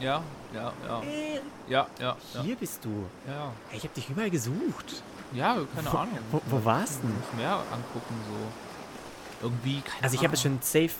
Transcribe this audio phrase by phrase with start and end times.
[0.00, 0.22] Ja,
[0.54, 1.02] ja, ja.
[1.02, 1.42] Erik.
[1.68, 2.42] Ja, ja, ja.
[2.42, 3.06] Hier bist du.
[3.26, 5.02] Ja, Hey, ich habe dich überall gesucht.
[5.34, 6.18] ja keine Wo- Ahnung.
[6.30, 7.06] wo- wo warst du?
[7.08, 9.46] Muss mehr angucken, so.
[9.46, 10.90] Irgendwie, keine Also ich habe schon safe,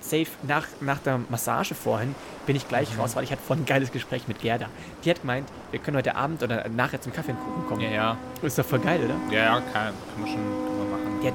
[0.00, 2.14] safe nach, nach der Massage vorhin,
[2.46, 3.00] bin ich gleich Mhm.
[3.00, 4.66] raus, weil ich hatte vorhin ein geiles Gespräch mit Gerda.
[5.04, 7.80] Die hat gemeint, wir können heute Abend oder nachher zum Kaffee und Kuchen kommen.
[7.80, 8.16] Ja, ja.
[8.42, 9.14] Ist doch voll geil, oder?
[9.34, 11.20] Ja, ja, kann, kann man schon kann man machen.
[11.22, 11.34] Die hat,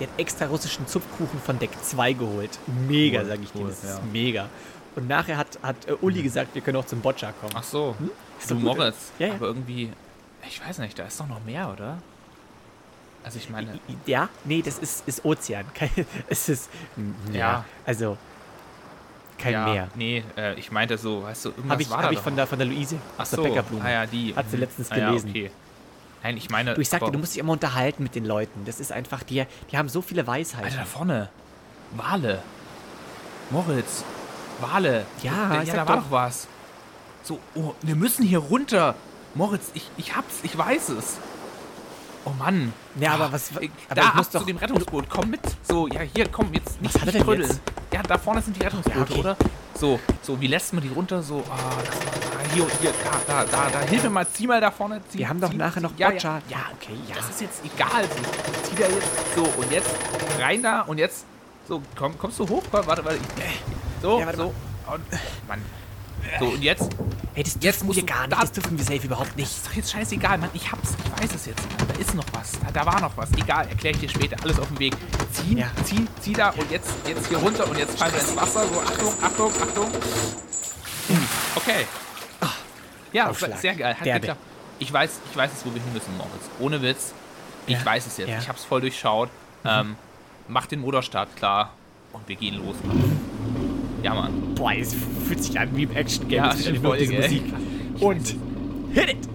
[0.00, 2.58] die hat extra russischen Zupfkuchen von Deck 2 geholt.
[2.88, 3.60] Mega, Cool, sag ich dir.
[3.60, 4.00] cool, Das ist ja.
[4.12, 4.48] mega.
[4.96, 7.52] Und nachher hat, hat äh, Uli gesagt, wir können auch zum Boccia kommen.
[7.56, 7.96] Ach so.
[8.38, 9.12] Ist Du Moritz.
[9.18, 9.34] Ja, ja.
[9.34, 9.90] Aber irgendwie,
[10.46, 11.98] ich weiß nicht, da ist doch noch mehr, oder?
[13.24, 15.64] Also ich meine, Ja, nee, das ist, ist Ozean.
[15.74, 15.90] Kein,
[16.28, 16.70] es ist.
[17.32, 17.64] Ja, Ja.
[17.86, 18.16] also.
[19.36, 19.88] Kein ja, Meer.
[19.96, 22.46] Nee, äh, ich meinte so, weißt du, irgendwas Habe ich, war hab ich von der,
[22.46, 24.34] von der Luise Ach so, ah ja, die.
[24.34, 24.62] Hat sie mhm.
[24.62, 25.30] letztens ah, ja, gelesen.
[25.30, 25.50] okay.
[26.22, 26.74] Nein, ich meine.
[26.74, 28.64] Du, ich sagte, du musst dich immer unterhalten mit den Leuten.
[28.64, 30.64] Das ist einfach, die, die haben so viele Weisheiten.
[30.64, 31.28] Alter, da vorne.
[31.96, 32.42] Wale.
[33.50, 34.04] Moritz.
[34.60, 35.06] Wale.
[35.22, 36.10] Ja, da, ja, da war doch.
[36.10, 36.46] was.
[37.22, 38.94] So, oh, wir müssen hier runter.
[39.34, 41.16] Moritz, ich, ich hab's, ich weiß es.
[42.26, 42.72] Oh Mann.
[42.98, 45.10] Ja, aber Ah, was- aber da ab zu dem Rettungsboot.
[45.10, 45.40] Komm mit.
[45.62, 47.48] So, ja, hier, komm, jetzt nicht, hat er nicht trödeln.
[47.50, 47.60] jetzt?
[47.92, 49.20] Ja, da vorne sind die Rettungsboote, Ja, okay.
[49.20, 49.36] oder?
[49.74, 51.22] So, so, wie lässt man die runter?
[51.22, 52.92] So, ah, das, ah, hier, hier,
[53.26, 53.80] da, da, da, da.
[53.80, 55.00] Hilf mir mal, zieh mal da vorne.
[55.10, 56.40] Zieh, Wir haben doch zieh, nachher noch ja, Boccia.
[56.48, 57.16] Ja, ja, okay, ja.
[57.16, 58.04] das ist jetzt egal.
[58.04, 59.08] So, zieh da jetzt.
[59.36, 59.90] So, und jetzt
[60.40, 61.24] rein da und jetzt.
[61.68, 62.62] So, komm, kommst du hoch?
[62.70, 63.16] Warte, warte.
[63.16, 63.62] Ich,
[64.04, 64.54] so, Ja, so.
[64.92, 65.02] Und,
[65.48, 65.62] Mann.
[66.38, 66.90] So, und jetzt.
[67.34, 68.32] Hey, das Jetzt musst wir gar nicht.
[68.32, 69.50] da- Das dürfen wir safe überhaupt Das nicht.
[69.50, 70.50] ist doch jetzt scheißegal, Mann.
[70.54, 70.90] Ich hab's.
[71.04, 71.62] Ich weiß es jetzt.
[71.88, 72.52] Da ist noch was.
[72.52, 73.30] Da, da war noch was.
[73.32, 74.36] Egal, erkläre ich dir später.
[74.42, 74.94] Alles auf dem Weg.
[75.32, 75.66] Ziehen, Ja.
[75.84, 78.66] zieh, zieh da und jetzt, jetzt hier runter und jetzt fallen wir ins Wasser.
[78.66, 79.88] So, Achtung, Achtung, Achtung.
[81.56, 81.86] Okay.
[83.12, 83.58] Ja, Aufschlag.
[83.58, 83.94] sehr geil.
[83.98, 84.40] Hat Der, geklappt.
[84.80, 86.32] Ich weiß, ich weiß jetzt, wo wir hin müssen, Moritz.
[86.58, 87.12] Ohne Witz.
[87.66, 87.84] Ich Ja.
[87.84, 88.28] weiß es jetzt.
[88.28, 88.38] Ja.
[88.38, 89.28] Ich hab's voll durchschaut.
[89.64, 89.96] Ähm,
[90.48, 91.72] mach den Motorstart klar
[92.12, 93.20] und wir gehen los, Mann.
[94.04, 94.54] Ja, Mann.
[94.54, 94.94] Boah, es
[95.26, 96.44] fühlt sich an wie im Action-Game.
[96.44, 97.14] Ja, nur voll, diese?
[97.14, 97.42] Musik.
[98.00, 98.36] Und
[98.92, 99.28] hit it!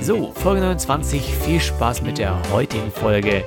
[0.00, 1.32] So, Folge 29.
[1.32, 3.44] Viel Spaß mit der heutigen Folge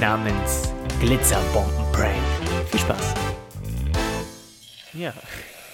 [0.00, 2.16] namens Glitzerbombenprank.
[2.68, 3.14] Viel Spaß.
[4.92, 5.14] Ja.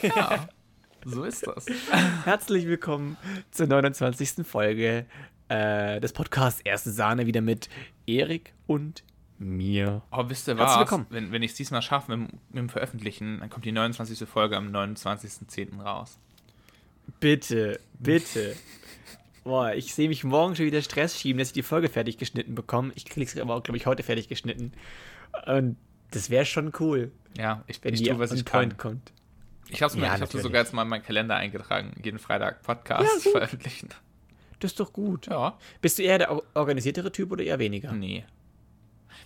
[0.03, 0.47] Ja,
[1.07, 1.65] so ist das.
[2.27, 3.17] Herzlich willkommen
[3.51, 4.47] zur 29.
[4.47, 5.07] Folge
[5.49, 7.69] äh, des Podcasts Erste Sahne wieder mit
[8.07, 9.03] Erik und
[9.39, 10.03] mir.
[10.11, 10.91] Aber wisst ihr was?
[11.11, 14.29] Wenn, wenn ich es diesmal schaffe mit, dem- mit dem Veröffentlichen, dann kommt die 29.
[14.29, 15.81] Folge am 29.10.
[15.83, 16.19] raus.
[17.21, 18.57] Bitte, bitte.
[19.43, 22.55] Boah, ich sehe mich morgen schon wieder Stress schieben, dass ich die Folge fertig geschnitten
[22.55, 22.93] bekomme.
[22.95, 24.73] Ich kriege es aber auch, glaube ich, heute fertig geschnitten.
[25.47, 25.77] Und
[26.13, 28.61] das wäre schon cool, Ja, ich, ich die tue, was ich kann.
[28.71, 29.13] point kommt.
[29.69, 30.43] Ich habe Ja, ja, natürlich.
[30.43, 33.89] sogar jetzt mal in meinen Kalender eingetragen, jeden Freitag Podcast Ja, veröffentlichen.
[34.65, 35.27] Das ist doch gut.
[35.27, 37.93] Ja, Bist du eher der or- organisiertere Typ oder eher weniger?
[37.93, 38.25] nee.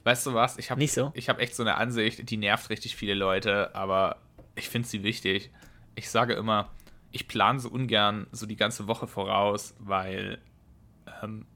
[0.05, 0.59] Weißt du was?
[0.59, 1.13] Ich habe Nicht so?
[1.15, 4.17] ich hab echt so eine Ansicht, die nervt richtig viele Leute, aber
[4.57, 5.51] ich finde sie wichtig.
[5.95, 6.71] Ich sage immer,
[7.13, 10.39] ich plane so ungern so die ganze Woche voraus, weil
[11.23, 11.47] ähm,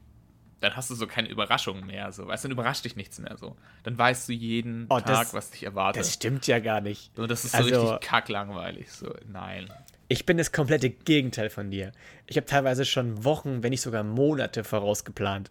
[0.61, 2.11] dann hast du so keine Überraschungen mehr.
[2.13, 2.27] So.
[2.27, 3.57] Weißt du, dann überrascht dich nichts mehr so.
[3.83, 6.01] Dann weißt du jeden Oh, Tag, das- was dich erwartet.
[6.01, 7.11] Das stimmt ja gar nicht.
[7.17, 8.91] so, das ist so Also- richtig kacklangweilig.
[8.93, 9.69] So, nein.
[10.13, 11.91] Ich bin das komplette Gegenteil von dir.
[12.27, 15.51] Ich habe teilweise schon Wochen, wenn nicht sogar Monate vorausgeplant.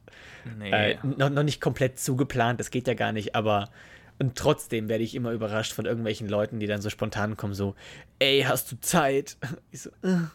[0.59, 0.69] Nee.
[0.69, 3.71] Äh, noch, noch nicht komplett zugeplant, das geht ja gar nicht, aber
[4.19, 7.73] und trotzdem werde ich immer überrascht von irgendwelchen Leuten, die dann so spontan kommen, so,
[8.19, 9.35] ey, hast du Zeit?
[9.71, 10.27] Ich so, äh.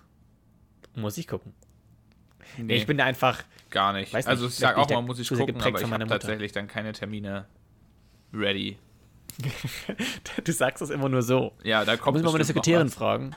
[0.96, 1.54] muss ich gucken.
[2.58, 2.74] nee.
[2.74, 4.12] Ich bin da einfach, Gar nicht.
[4.12, 6.66] Also nicht, ich sag auch ich mal, muss ich gucken, aber ich habe tatsächlich dann
[6.66, 7.46] keine Termine
[8.32, 8.76] ready.
[10.44, 11.52] du sagst das immer nur so.
[11.62, 13.36] Ja, da kommt Muss man mal eine bestimmt noch Sekretärin fragen.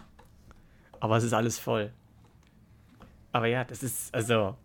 [0.99, 1.91] Aber es ist alles voll.
[3.31, 4.55] Aber ja, das ist, also.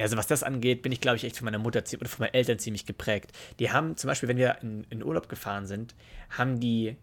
[0.00, 2.34] Also, was das angeht, bin ich, glaube ich, echt von meiner Mutter oder von meinen
[2.34, 3.32] Eltern ziemlich geprägt.
[3.58, 5.96] Die haben zum Beispiel, wenn wir in, in Urlaub gefahren sind,
[6.30, 6.96] haben die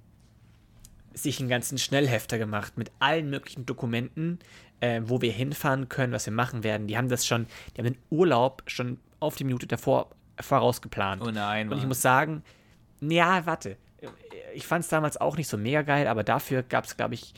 [1.13, 4.40] sich einen ganzen Schnellhefter gemacht mit allen möglichen Dokumenten,
[4.79, 6.87] äh, wo wir hinfahren können, was wir machen werden.
[6.87, 10.09] Die haben das schon, die haben den Urlaub schon auf die Minute davor
[10.40, 11.22] vorausgeplant.
[11.22, 11.90] Oh nein, Und ich Mann.
[11.90, 12.43] muss sagen,
[13.02, 13.78] ja, warte.
[14.53, 17.34] Ich fand es damals auch nicht so mega geil, aber dafür gab es, glaube ich,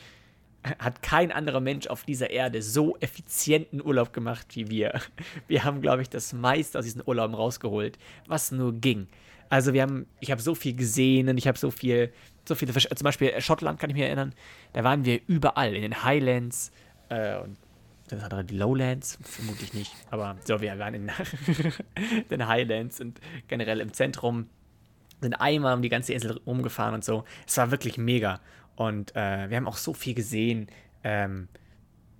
[0.64, 5.00] hat kein anderer Mensch auf dieser Erde so effizienten Urlaub gemacht wie wir.
[5.46, 9.08] Wir haben, glaube ich, das meiste aus diesen Urlauben rausgeholt, was nur ging.
[9.50, 12.12] Also wir haben, ich habe so viel gesehen und ich habe so viel,
[12.46, 14.34] so viele, zum Beispiel äh, Schottland kann ich mich erinnern,
[14.72, 16.70] da waren wir überall, in den Highlands
[17.08, 17.56] äh, und
[18.08, 21.10] das andere die Lowlands, vermutlich nicht, aber so, wir waren in
[22.30, 24.48] den Highlands und generell im Zentrum
[25.20, 27.24] sind einmal um die ganze Insel rumgefahren und so.
[27.46, 28.40] Es war wirklich mega.
[28.78, 30.68] Und äh, wir haben auch so viel gesehen.
[31.02, 31.48] Ähm,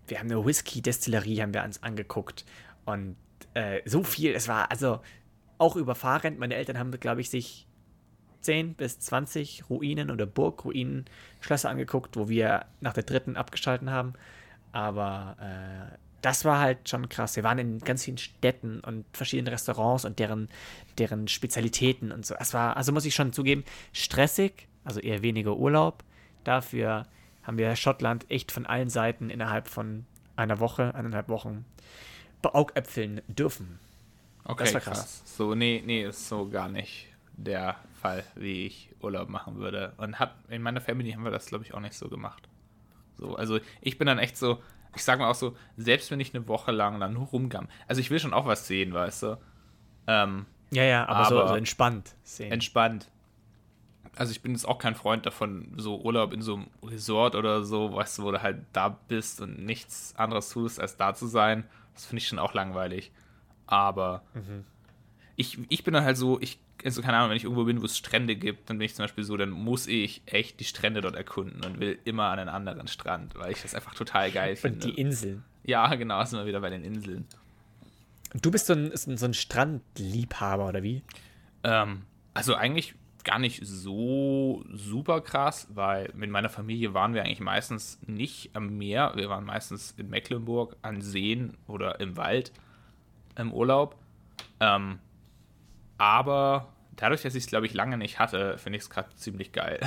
[0.08, 2.44] wir haben eine Whisky-Destillerie haben wir uns angeguckt.
[2.84, 3.14] Und
[3.54, 4.98] äh, so viel, es war, also,
[5.58, 6.36] auch über Fahrrad.
[6.36, 7.68] Meine Eltern haben, glaube ich, sich
[8.40, 11.04] 10 bis 20 Ruinen oder Burgruinen,
[11.38, 14.14] Schlösser angeguckt, wo wir nach der dritten abgeschalten haben.
[14.72, 17.36] Aber äh, das war halt schon krass.
[17.36, 20.48] Wir waren in ganz vielen Städten und verschiedenen Restaurants und deren,
[20.98, 22.34] deren Spezialitäten und so.
[22.34, 23.62] Es war, also muss ich schon zugeben,
[23.92, 26.02] stressig, also eher weniger Urlaub.
[26.44, 27.06] Dafür
[27.42, 30.04] haben wir Schottland echt von allen Seiten innerhalb von
[30.36, 31.64] einer Woche, eineinhalb Wochen
[32.42, 33.78] beaugäpfeln dürfen.
[34.44, 34.98] Okay, das war krass.
[34.98, 35.36] krass.
[35.36, 37.06] So, nee, nee, ist so gar nicht
[37.36, 39.92] der Fall, wie ich Urlaub machen würde.
[39.96, 42.48] Und hab, in meiner Family haben wir das, glaube ich, auch nicht so gemacht.
[43.16, 44.62] So, also ich bin dann echt so,
[44.94, 48.00] ich sage mal auch so, selbst wenn ich eine Woche lang dann nur rumgamm, also
[48.00, 49.38] ich will schon auch was sehen, weißt du.
[50.06, 52.52] Ähm, ja, ja, aber, aber so, so, entspannt sehen.
[52.52, 53.10] Entspannt.
[54.18, 57.62] Also ich bin jetzt auch kein Freund davon, so Urlaub in so einem Resort oder
[57.64, 61.26] so, weißt du, wo du halt da bist und nichts anderes tust, als da zu
[61.26, 61.64] sein.
[61.94, 63.12] Das finde ich schon auch langweilig.
[63.66, 64.64] Aber mhm.
[65.36, 67.86] ich, ich bin dann halt so, ich also keine Ahnung, wenn ich irgendwo bin, wo
[67.86, 71.00] es Strände gibt, dann bin ich zum Beispiel so, dann muss ich echt die Strände
[71.00, 74.56] dort erkunden und will immer an einen anderen Strand, weil ich das einfach total geil
[74.56, 74.86] finde.
[74.86, 75.44] Und die Inseln.
[75.64, 77.26] Ja, genau, sind wir wieder bei den Inseln.
[78.40, 81.02] Du bist so ein, so ein Strandliebhaber, oder wie?
[81.64, 82.02] Ähm,
[82.34, 82.94] also eigentlich
[83.24, 88.76] gar nicht so super krass, weil mit meiner Familie waren wir eigentlich meistens nicht am
[88.78, 89.12] Meer.
[89.16, 92.52] Wir waren meistens in Mecklenburg an Seen oder im Wald
[93.36, 93.96] im Urlaub.
[94.60, 94.98] Ähm,
[95.96, 99.52] aber dadurch, dass ich es, glaube ich, lange nicht hatte, finde ich es gerade ziemlich
[99.52, 99.80] geil.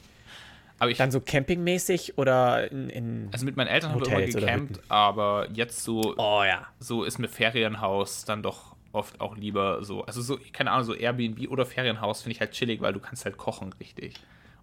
[0.78, 4.26] aber ich, Dann so campingmäßig oder in, in Also mit meinen Eltern haben wir immer
[4.26, 6.66] gecampt, aber jetzt so, oh, ja.
[6.78, 10.04] so ist mir Ferienhaus dann doch oft auch lieber so.
[10.04, 13.24] Also so, keine Ahnung, so Airbnb oder Ferienhaus finde ich halt chillig, weil du kannst
[13.24, 14.14] halt kochen richtig.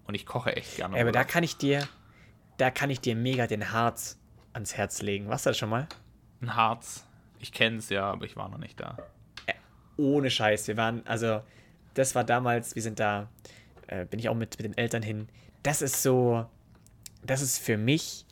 [0.08, 0.96] Und ich koche echt gerne.
[0.96, 1.88] Ja, aber da kann ich dir,
[2.58, 4.20] da kann ich dir mega den Harz
[4.54, 5.28] ans Herz legen.
[5.30, 5.88] Warst du das schon mal?
[6.42, 7.06] Ein Harz.
[7.40, 8.98] Ich kenne es ja, aber ich war noch nicht da
[9.98, 10.68] ohne Scheiß.
[10.68, 11.42] Wir waren, also,
[11.94, 13.30] das war damals, wir sind da,
[13.88, 15.28] äh, bin ich auch mit, mit den Eltern hin.
[15.64, 16.46] Das ist so,
[17.24, 18.26] das ist für mich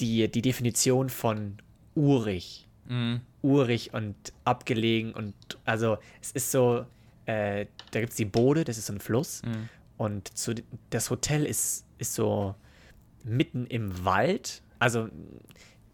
[0.00, 1.58] die, die Definition von
[1.94, 2.66] urig.
[2.86, 3.20] Mhm.
[3.44, 6.86] Urig und abgelegen und, also, es ist so,
[7.26, 9.42] äh, da gibt es die Bode, das ist so ein Fluss.
[9.42, 9.68] Mhm.
[9.96, 10.54] Und zu,
[10.90, 12.54] das Hotel ist, ist so
[13.22, 14.62] mitten im Wald.
[14.78, 15.08] Also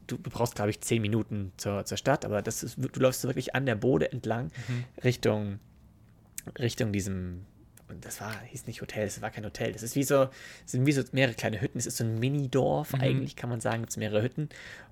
[0.06, 3.24] du, du brauchst, glaube ich, zehn Minuten zur, zur Stadt, aber das ist, du läufst
[3.24, 4.84] wirklich an der Bode entlang mhm.
[5.04, 5.60] Richtung,
[6.58, 7.46] Richtung diesem,
[8.00, 9.72] das war, hieß nicht Hotel, das war kein Hotel.
[9.72, 10.28] Das ist wie so,
[10.66, 11.78] sind wie so mehrere kleine Hütten.
[11.78, 13.00] Es ist so ein Mini-Dorf, mhm.
[13.00, 14.48] eigentlich kann man sagen, gibt es mehrere Hütten.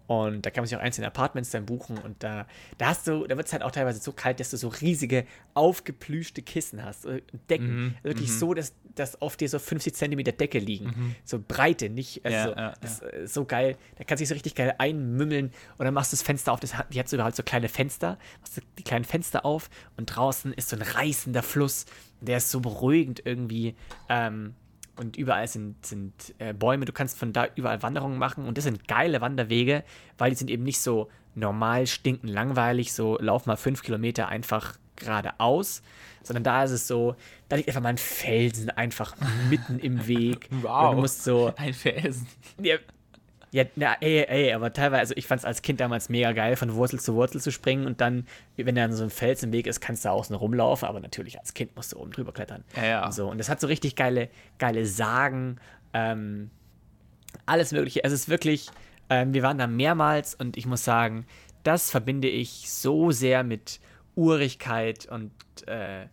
[0.09, 2.47] Und da kann man sich auch einzelne Apartments dann buchen und da,
[2.79, 5.27] da hast du, da wird es halt auch teilweise so kalt, dass du so riesige
[5.53, 7.07] aufgeplüschte Kissen hast,
[7.51, 7.85] Decken.
[7.85, 7.95] Mhm.
[8.03, 8.39] Wirklich mhm.
[8.39, 10.87] so, dass, dass auf dir so 50 Zentimeter Decke liegen.
[10.87, 11.15] Mhm.
[11.27, 13.09] So breite, nicht, also ja, ja, das ja.
[13.09, 13.77] Ist so geil.
[13.97, 16.61] Da kannst du dich so richtig geil einmümmeln und dann machst du das Fenster auf,
[16.61, 19.69] das die hat sogar halt so kleine Fenster, machst du die kleinen Fenster auf
[19.99, 21.85] und draußen ist so ein reißender Fluss,
[22.21, 23.75] der ist so beruhigend irgendwie.
[24.09, 24.55] Ähm,
[24.97, 26.85] und überall sind, sind äh, Bäume.
[26.85, 29.85] Du kannst von da überall Wanderungen machen und das sind geile Wanderwege,
[30.19, 34.77] weil die sind eben nicht so normal, stinken, langweilig, so lauf mal fünf Kilometer einfach
[34.97, 35.83] geradeaus,
[36.25, 37.15] sondern da ist es so,
[37.49, 39.15] da liegt einfach mal ein Felsen einfach
[39.49, 40.49] mitten im Weg.
[40.63, 40.91] Wow.
[40.91, 41.53] Und du musst so.
[41.57, 42.27] Ein Felsen.
[42.61, 42.79] Ja,
[43.51, 46.57] ja, na, ey, ey, aber teilweise, also ich fand es als Kind damals mega geil,
[46.57, 48.27] von Wurzel zu Wurzel zu springen und dann,
[48.57, 51.55] wenn da so ein Fels im Weg ist, kannst du außen rumlaufen, aber natürlich als
[51.55, 52.65] Kind musst du oben drüber klettern.
[52.77, 53.07] Ja, ja.
[53.07, 53.31] Und, so.
[53.31, 54.29] und das hat so richtig geile,
[54.59, 55.59] geile Sagen,
[55.95, 56.51] ähm,
[57.47, 58.05] alles Mögliche.
[58.05, 58.69] Es ist wirklich,
[59.09, 61.27] ähm, wir waren da mehrmals und ich muss sagen,
[61.63, 63.81] das verbinde ich so sehr mit
[64.15, 65.33] Urigkeit und
[65.67, 66.07] äh,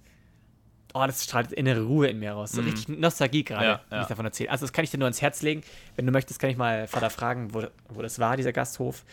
[0.96, 2.54] oh, das strahlt innere Ruhe in mir raus.
[2.54, 2.66] So mm.
[2.66, 4.50] richtig Nostalgie gerade, ja, wenn ich davon erzähle.
[4.50, 5.62] Also das kann ich dir nur ans Herz legen.
[5.96, 9.04] Wenn du möchtest, kann ich mal Vater fragen, wo, wo das war, dieser Gasthof.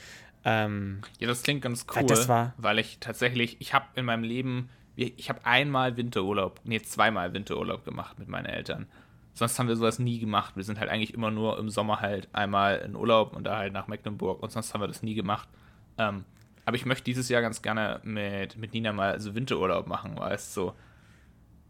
[0.44, 4.70] Ähm, ja, das klingt ganz cool, war, weil ich tatsächlich, ich habe in meinem Leben,
[4.96, 8.86] ich habe einmal Winterurlaub, nee, zweimal Winterurlaub gemacht mit meinen Eltern.
[9.34, 10.56] Sonst haben wir sowas nie gemacht.
[10.56, 13.72] Wir sind halt eigentlich immer nur im Sommer halt einmal in Urlaub und da halt
[13.72, 15.48] nach Mecklenburg und sonst haben wir das nie gemacht.
[15.96, 16.24] Ähm,
[16.64, 20.56] aber ich möchte dieses Jahr ganz gerne mit, mit Nina mal so Winterurlaub machen, weißt
[20.56, 20.74] du, so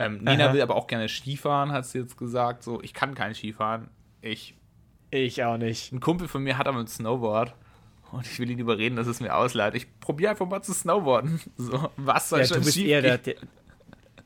[0.04, 0.54] ähm, Nina Aha.
[0.54, 2.62] will aber auch gerne Skifahren, hat sie jetzt gesagt.
[2.62, 3.88] So, ich kann kein Skifahren.
[4.21, 4.54] Ich.
[5.11, 5.92] Ich auch nicht.
[5.92, 7.54] Ein Kumpel von mir hat aber ein Snowboard.
[8.12, 9.75] Und ich will ihn überreden, dass es mir ausleiht.
[9.75, 11.40] Ich probiere einfach mal zu snowboarden.
[11.56, 13.37] So, was soll ja, schon du bist eher der, der,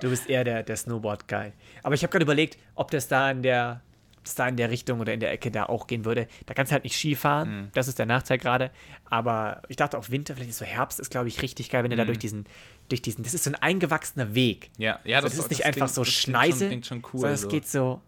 [0.01, 1.53] Du bist eher der, der Snowboard-Guy.
[1.83, 3.81] Aber ich habe gerade überlegt, ob das da in der
[4.27, 6.29] es da in der Richtung oder in der Ecke da auch gehen würde.
[6.47, 7.69] Da kannst du halt nicht Ski fahren, mhm.
[7.75, 8.71] das ist der Nachteil gerade.
[9.09, 11.91] Aber ich dachte auch Winter, vielleicht ist so Herbst, ist glaube ich richtig geil, wenn
[11.91, 12.01] du mhm.
[12.01, 12.47] da durch diesen,
[12.89, 14.71] durch diesen, das ist so ein eingewachsener Weg.
[14.79, 17.15] Ja, ja, das, das ist nicht das einfach klingt, so Schneise, klingt schon, klingt schon
[17.15, 17.49] cool, sondern es so.
[17.49, 18.01] geht so,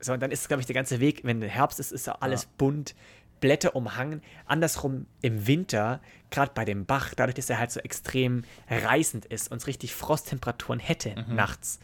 [0.00, 2.42] so und dann ist glaube ich der ganze Weg, wenn Herbst ist, ist ja alles
[2.42, 2.48] ja.
[2.58, 2.94] bunt
[3.40, 4.22] Blätter umhangen.
[4.46, 9.50] Andersrum im Winter, gerade bei dem Bach, dadurch, dass er halt so extrem reißend ist
[9.50, 11.36] und es richtig Frosttemperaturen hätte Mhm.
[11.36, 11.78] nachts,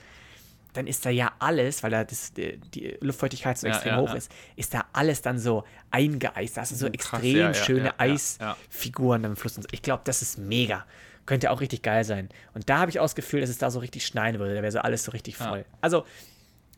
[0.72, 4.14] dann ist da ja alles, weil da das, die Luftfeuchtigkeit so extrem ja, hoch ja.
[4.14, 6.56] ist, ist da alles dann so eingeeist.
[6.56, 8.00] Da hast du so Oh, krass, extrem schöne.
[8.00, 9.56] Eisfiguren am Fluss.
[9.56, 9.68] Und so.
[9.72, 10.86] Ich glaube, das ist mega.
[11.26, 12.28] Könnte auch richtig geil sein.
[12.54, 14.54] Und da habe ich auch das Gefühl, dass es da so richtig schneien würde.
[14.54, 15.64] Da wäre so alles so richtig voll.
[15.80, 16.04] Also,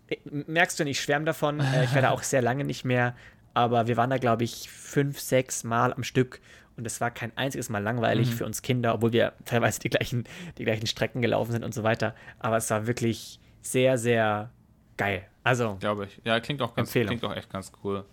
[0.08, 1.60] äh, merkst du nicht, ich schwärme davon.
[1.60, 3.14] Äh, Ich werde auch sehr lange nicht mehr.
[3.54, 6.40] Aber wir waren da, glaube ich, fünf, sechs Mal am Stück.
[6.76, 8.32] Und es war kein einziges Mal langweilig Mhm.
[8.32, 10.24] für uns Kinder, obwohl wir teilweise die gleichen,
[10.58, 12.16] die gleichen Strecken gelaufen sind und so weiter.
[12.40, 14.50] Aber es war wirklich sehr, sehr
[14.96, 15.26] geil.
[15.42, 16.20] Also, Glaube ich.
[16.24, 17.08] Ja, klingt auch, ganz, Empfehlung.
[17.18, 18.04] klingt auch echt ganz cool.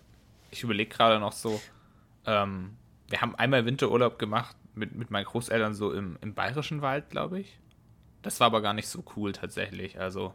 [0.50, 1.60] Ich überlege gerade noch so,
[2.26, 2.76] ähm,
[3.08, 7.40] wir haben einmal Winterurlaub gemacht mit, mit meinen Großeltern so im, im bayerischen Wald, glaube
[7.40, 7.58] ich.
[8.22, 9.98] Das war aber gar nicht so cool tatsächlich.
[9.98, 10.34] Also,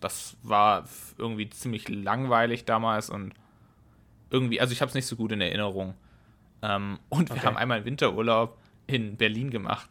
[0.00, 0.84] das war
[1.16, 3.32] irgendwie ziemlich langweilig damals und
[4.30, 5.94] irgendwie, also ich habe es nicht so gut in Erinnerung.
[6.62, 7.46] Ähm, und wir Okay.
[7.46, 9.88] haben einmal Winterurlaub in Berlin gemacht.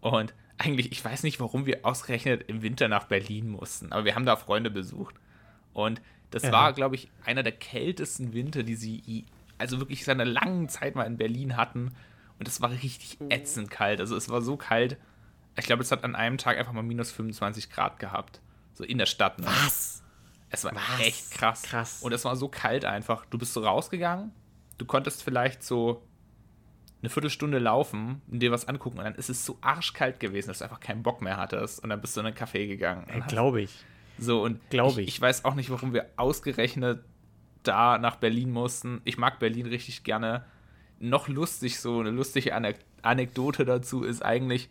[0.00, 4.14] Und eigentlich, ich weiß nicht, warum wir ausgerechnet im Winter nach Berlin mussten, aber wir
[4.14, 5.14] haben da Freunde besucht.
[5.72, 6.52] Und das Ja.
[6.52, 9.26] war, glaube ich, einer der kältesten Winter, die sie,
[9.58, 11.94] also wirklich seit einer langen Zeit mal in Berlin hatten.
[12.38, 14.00] Und es war richtig ätzend kalt.
[14.00, 14.96] Also es war so kalt.
[15.58, 18.40] Ich glaube, es hat an einem Tag einfach mal minus 25 Grad gehabt.
[18.74, 19.38] So in der Stadt.
[19.38, 19.46] Ne?
[19.46, 20.02] was?
[20.50, 21.00] Es war Was?
[21.00, 21.62] echt krass.
[21.62, 22.02] Krass.
[22.02, 23.24] Und es war so kalt einfach.
[23.26, 24.32] Du bist so rausgegangen,
[24.78, 26.02] du konntest vielleicht so
[27.06, 30.58] eine Viertelstunde laufen und dir was angucken und dann ist es so arschkalt gewesen, dass
[30.58, 33.06] du einfach keinen Bock mehr hattest und dann bist du in einen Café gegangen.
[33.08, 33.84] Hast- Glaube ich.
[34.18, 34.98] so und ich.
[34.98, 35.08] ich.
[35.08, 37.04] ich weiß auch nicht, warum wir ausgerechnet
[37.62, 39.00] da nach Berlin mussten.
[39.04, 40.44] Ich mag Berlin richtig gerne.
[40.98, 44.68] Noch lustig, so eine lustige Anek Anekdote dazu ist eigentlich,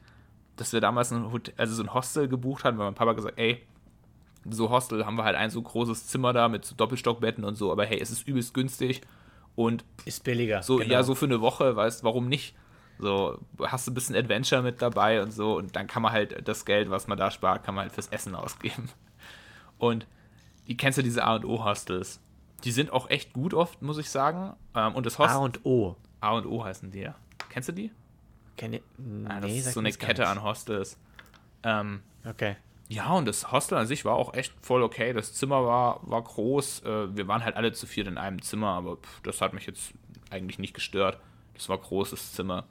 [0.58, 3.38] dass wir damals ein Hotel, also so ein Hostel gebucht hatten, weil mein Papa gesagt,
[3.38, 3.62] ey,
[4.50, 7.72] so Hostel haben wir halt ein so großes Zimmer da mit so Doppelstockbetten und so,
[7.72, 9.02] aber hey, es ist übelst günstig
[9.56, 10.62] und Ist billiger.
[10.64, 10.92] so, genau.
[10.92, 12.56] ja, so für eine Woche, weißt warum nicht?
[12.98, 16.48] So, hast du ein bisschen Adventure mit dabei und so und dann kann man halt
[16.48, 18.90] das Geld, was man da spart, kann man halt fürs Essen ausgeben.
[19.78, 20.08] Und
[20.68, 22.22] die kennst du diese A und O Hostels?
[22.64, 24.54] Die sind auch echt gut oft, muss ich sagen.
[24.74, 25.96] Ähm, und das A Hostel und O.
[26.22, 27.16] A und O heißen die ja.
[27.50, 27.92] Kennst du die?
[28.56, 28.80] Kenne
[29.28, 30.98] Ah, das nee, ist so eine Kette an Hostels.
[31.64, 32.56] Ähm, Okay.
[32.88, 35.14] Ja, und das Hostel an sich war auch echt voll okay.
[35.14, 36.84] Das Zimmer war, war groß.
[36.84, 39.66] Äh, wir waren halt alle zu viert in einem Zimmer, aber pff, das hat mich
[39.66, 39.94] jetzt
[40.30, 41.20] eigentlich nicht gestört.
[41.56, 42.66] Das war großes Zimmer.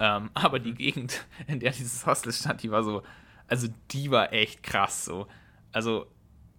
[0.00, 3.02] Ähm, aber die Gegend, in der dieses Hostel stand, die war so,
[3.46, 5.26] also die war echt krass so.
[5.70, 6.06] Also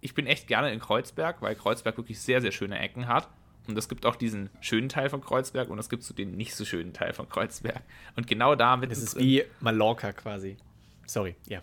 [0.00, 3.28] ich bin echt gerne in Kreuzberg, weil Kreuzberg wirklich sehr, sehr schöne Ecken hat.
[3.66, 6.54] Und es gibt auch diesen schönen Teil von Kreuzberg und es gibt so den nicht
[6.54, 7.82] so schönen Teil von Kreuzberg.
[8.14, 10.58] Und genau da mit Das ist wie Mallorca quasi.
[11.06, 11.62] Sorry, ja.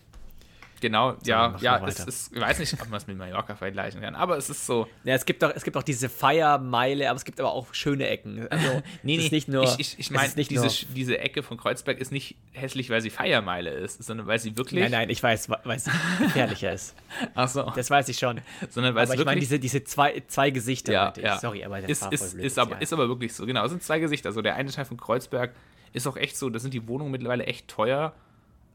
[0.82, 3.56] Genau, ja, mach ja, mal es ist, ich weiß nicht, ob man es mit Mallorca
[3.56, 4.88] vergleichen kann, aber es ist so.
[5.04, 8.08] Ja, es gibt auch, es gibt auch diese Feiermeile, aber es gibt aber auch schöne
[8.08, 8.48] Ecken.
[8.50, 9.64] Also, Nee, es nee, nicht nur.
[9.64, 13.12] ich, ich, ich es meine, diese, diese Ecke von Kreuzberg ist nicht hässlich, weil sie
[13.12, 14.82] Feiermeile ist, sondern weil sie wirklich.
[14.82, 15.88] Nein, nein, ich weiß, weil es
[16.20, 16.96] gefährlicher ist.
[17.36, 18.42] Ach so, Das weiß ich schon.
[18.70, 19.26] sondern weil es Aber ich wirklich.
[19.26, 20.92] meine, diese, diese zwei, zwei Gesichter.
[20.94, 21.24] ja, ich.
[21.24, 21.38] ja.
[21.38, 22.44] Sorry, aber der ist, war ist, blöd.
[22.46, 22.78] ist, aber, ja.
[22.80, 23.64] ist aber wirklich so, genau.
[23.64, 24.30] Es sind zwei Gesichter.
[24.30, 25.52] Also der eine Teil von Kreuzberg
[25.94, 28.14] ist auch echt so, da sind die Wohnungen mittlerweile echt teuer.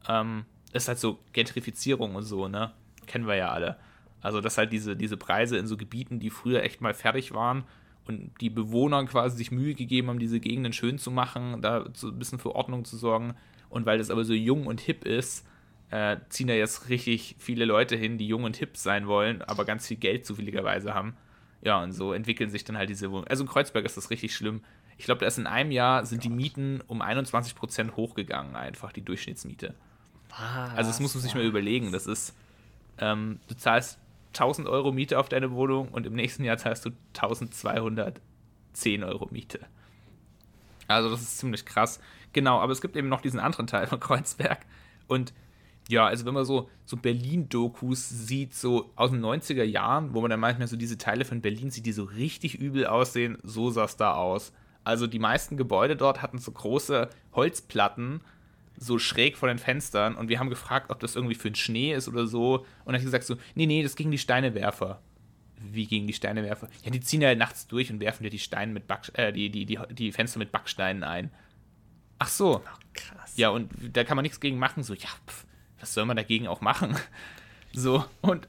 [0.07, 2.71] Ähm, ist halt so Gentrifizierung und so, ne?
[3.05, 3.77] Kennen wir ja alle.
[4.21, 7.63] Also, dass halt diese, diese Preise in so Gebieten, die früher echt mal fertig waren
[8.05, 12.07] und die Bewohner quasi sich Mühe gegeben haben, diese Gegenden schön zu machen, da so
[12.07, 13.35] ein bisschen für Ordnung zu sorgen.
[13.69, 15.45] Und weil das aber so jung und hip ist,
[15.89, 19.65] äh, ziehen da jetzt richtig viele Leute hin, die jung und hip sein wollen, aber
[19.65, 21.15] ganz viel Geld zufälligerweise haben.
[21.61, 23.27] Ja, und so entwickeln sich dann halt diese Wohnungen.
[23.27, 24.61] Also in Kreuzberg ist das richtig schlimm.
[24.97, 29.03] Ich glaube, da ist in einem Jahr sind die Mieten um 21% hochgegangen, einfach die
[29.03, 29.75] Durchschnittsmiete.
[30.75, 31.91] Also das muss man sich mal überlegen.
[31.91, 32.33] Das ist,
[32.99, 33.99] ähm, du zahlst
[34.33, 39.59] 1000 Euro Miete auf deine Wohnung und im nächsten Jahr zahlst du 1210 Euro Miete.
[40.87, 41.99] Also das ist ziemlich krass.
[42.33, 44.65] Genau, aber es gibt eben noch diesen anderen Teil von Kreuzberg.
[45.07, 45.33] Und
[45.89, 50.29] ja, also wenn man so, so Berlin-Dokus sieht, so aus den 90er Jahren, wo man
[50.29, 53.85] dann manchmal so diese Teile von Berlin sieht, die so richtig übel aussehen, so sah
[53.85, 54.51] es da aus.
[54.83, 58.21] Also die meisten Gebäude dort hatten so große Holzplatten,
[58.77, 61.93] so schräg vor den Fenstern und wir haben gefragt, ob das irgendwie für den Schnee
[61.93, 62.65] ist oder so.
[62.85, 65.01] Und dann hat gesagt so, nee, nee, das gegen die Steinewerfer.
[65.59, 66.69] Wie gegen die Steinewerfer?
[66.83, 69.49] Ja, die ziehen ja nachts durch und werfen dir die Steine mit Back, äh, die,
[69.49, 71.31] die, die, die Fenster mit Backsteinen ein.
[72.19, 72.61] Ach so.
[72.93, 73.35] Krass.
[73.37, 74.83] Ja, und da kann man nichts gegen machen.
[74.83, 75.45] So, ja, pf,
[75.79, 76.95] was soll man dagegen auch machen?
[77.73, 78.47] So, und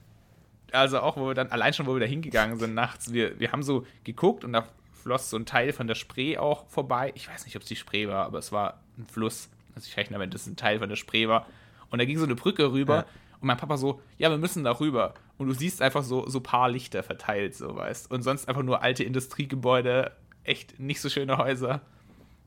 [0.72, 3.52] also auch, wo wir dann, allein schon, wo wir da hingegangen sind nachts, wir, wir
[3.52, 4.66] haben so geguckt und da
[5.02, 7.12] floss so ein Teil von der Spree auch vorbei.
[7.14, 9.50] Ich weiß nicht, ob es die Spree war, aber es war ein Fluss.
[9.78, 11.46] Also ich rechne damit, dass es ein Teil von der Spree war.
[11.90, 13.04] Und da ging so eine Brücke rüber Ja.
[13.40, 15.14] und mein Papa so, ja, wir müssen da rüber.
[15.38, 18.10] Und du siehst einfach so, so paar Lichter verteilt, so weißt.
[18.10, 20.12] Und sonst einfach nur alte Industriegebäude,
[20.44, 21.80] echt nicht so schöne Häuser.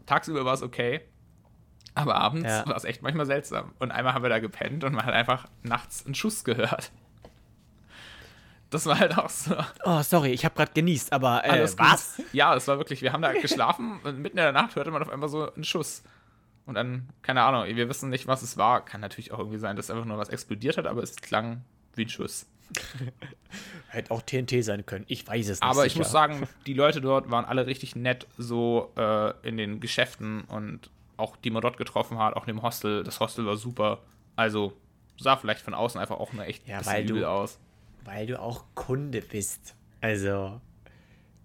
[0.05, 1.01] Tagsüber war es okay,
[1.95, 2.67] aber abends Ja.
[2.67, 3.71] war es echt manchmal seltsam.
[3.79, 6.91] Und einmal haben wir da gepennt und man hat einfach nachts einen Schuss gehört.
[8.69, 9.53] Das war halt auch so.
[9.83, 12.21] Oh, sorry, ich habe gerade genießt, aber äh, was?
[12.31, 15.01] Ja, es war wirklich, wir haben da geschlafen und mitten in der Nacht hörte man
[15.01, 16.03] auf einmal so einen Schuss.
[16.65, 18.85] Und dann, keine Ahnung, wir wissen nicht, was es war.
[18.85, 21.63] Kann natürlich auch irgendwie sein, dass einfach nur was explodiert hat, aber es klang
[21.95, 22.45] wie ein Schuss.
[23.89, 25.03] Hätte auch TNT sein können.
[25.07, 25.63] Ich weiß es nicht.
[25.69, 26.03] Aber ich sicher.
[26.03, 30.89] muss sagen, die Leute dort waren alle richtig nett, so äh, in den Geschäften und
[31.17, 33.03] auch die man dort getroffen hat, auch in dem Hostel.
[33.03, 33.99] Das Hostel war super.
[34.37, 34.73] Also
[35.17, 37.59] sah vielleicht von außen einfach auch nur echt Ja, weil du- aus.
[38.05, 39.75] Weil du auch Kunde bist.
[39.99, 40.59] Also,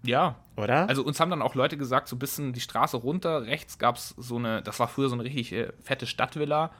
[0.07, 0.87] Ja, oder?
[0.87, 3.97] Also uns haben dann auch Leute gesagt, so ein bisschen die Straße runter, rechts gab
[3.97, 6.71] es so eine, das war früher so eine richtig äh, fette Stadtvilla.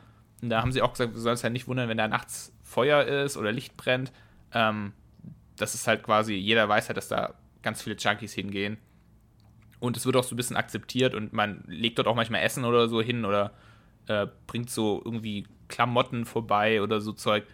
[0.41, 2.53] Und da haben sie auch gesagt, wir sollen uns halt nicht wundern, wenn da nachts
[2.63, 4.13] Feuer ist oder Licht brennt.
[4.53, 4.93] Ähm,
[5.57, 8.77] das ist halt quasi, jeder weiß halt, dass da ganz viele Junkies hingehen.
[9.79, 12.65] Und es wird auch so ein bisschen akzeptiert und man legt dort auch manchmal Essen
[12.65, 13.51] oder so hin oder
[14.07, 17.45] äh, bringt so irgendwie Klamotten vorbei oder so Zeug,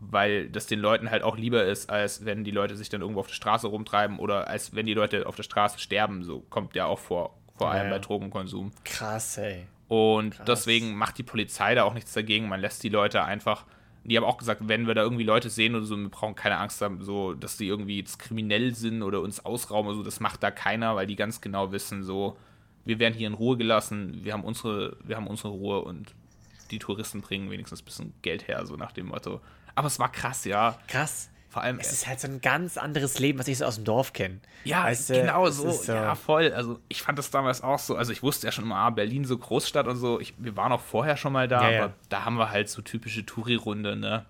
[0.00, 3.20] weil das den Leuten halt auch lieber ist, als wenn die Leute sich dann irgendwo
[3.20, 6.22] auf der Straße rumtreiben oder als wenn die Leute auf der Straße sterben.
[6.22, 7.94] So kommt ja auch vor, vor allem Ja.
[7.94, 8.70] bei Drogenkonsum.
[8.84, 9.66] Krass, ey.
[9.88, 10.46] Und Krass.
[10.46, 12.48] deswegen macht die Polizei da auch nichts dagegen.
[12.48, 13.64] Man lässt die Leute einfach.
[14.04, 16.58] Die haben auch gesagt, wenn wir da irgendwie Leute sehen oder so, wir brauchen keine
[16.58, 20.02] Angst haben, so, dass die irgendwie jetzt kriminell sind oder uns ausrauben oder so.
[20.04, 22.36] Das macht da keiner, weil die ganz genau wissen, so,
[22.84, 26.14] wir werden hier in Ruhe gelassen, wir haben unsere, wir haben unsere Ruhe und
[26.70, 29.40] die Touristen bringen wenigstens ein bisschen Geld her, so nach dem Motto.
[29.74, 30.78] Aber es war krass, ja.
[30.88, 31.30] Krass.
[31.50, 33.84] Vor allem, Es ist halt so ein ganz anderes Leben, was ich so aus dem
[33.84, 34.38] Dorf kenne.
[34.64, 35.70] Ja, Weißt genau so.
[35.70, 36.52] so- Ja, voll.
[36.52, 37.96] Also ich fand das damals auch so.
[37.96, 40.20] Also ich wusste ja schon immer, ah, Berlin so Großstadt und so.
[40.20, 41.84] Ich, wir waren auch vorher schon mal da, Ja, ja.
[41.84, 44.26] aber da haben wir halt so typische Touri-Runde, ne?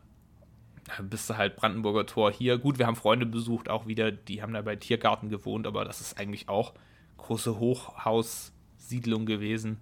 [0.85, 2.57] Da bist du halt Brandenburger Tor hier.
[2.57, 6.01] Gut, wir haben Freunde besucht, auch wieder, die haben da bei Tiergarten gewohnt, aber das
[6.01, 6.73] ist eigentlich auch
[7.19, 9.79] große Hochhaussiedlung gewesen.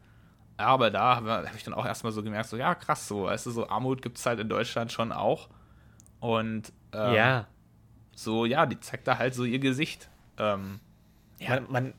[0.56, 3.46] Aber da habe hab ich dann auch erstmal so gemerkt, so, ja, krass, so, weißt
[3.46, 5.48] du, so Armut gibt es halt in Deutschland schon auch.
[6.20, 7.46] Und ähm, Ja.
[8.14, 10.08] so, ja, die zeigt da halt so ihr Gesicht.
[10.38, 10.80] Ähm,
[11.38, 11.60] Ja.
[11.60, 11.94] Man, man,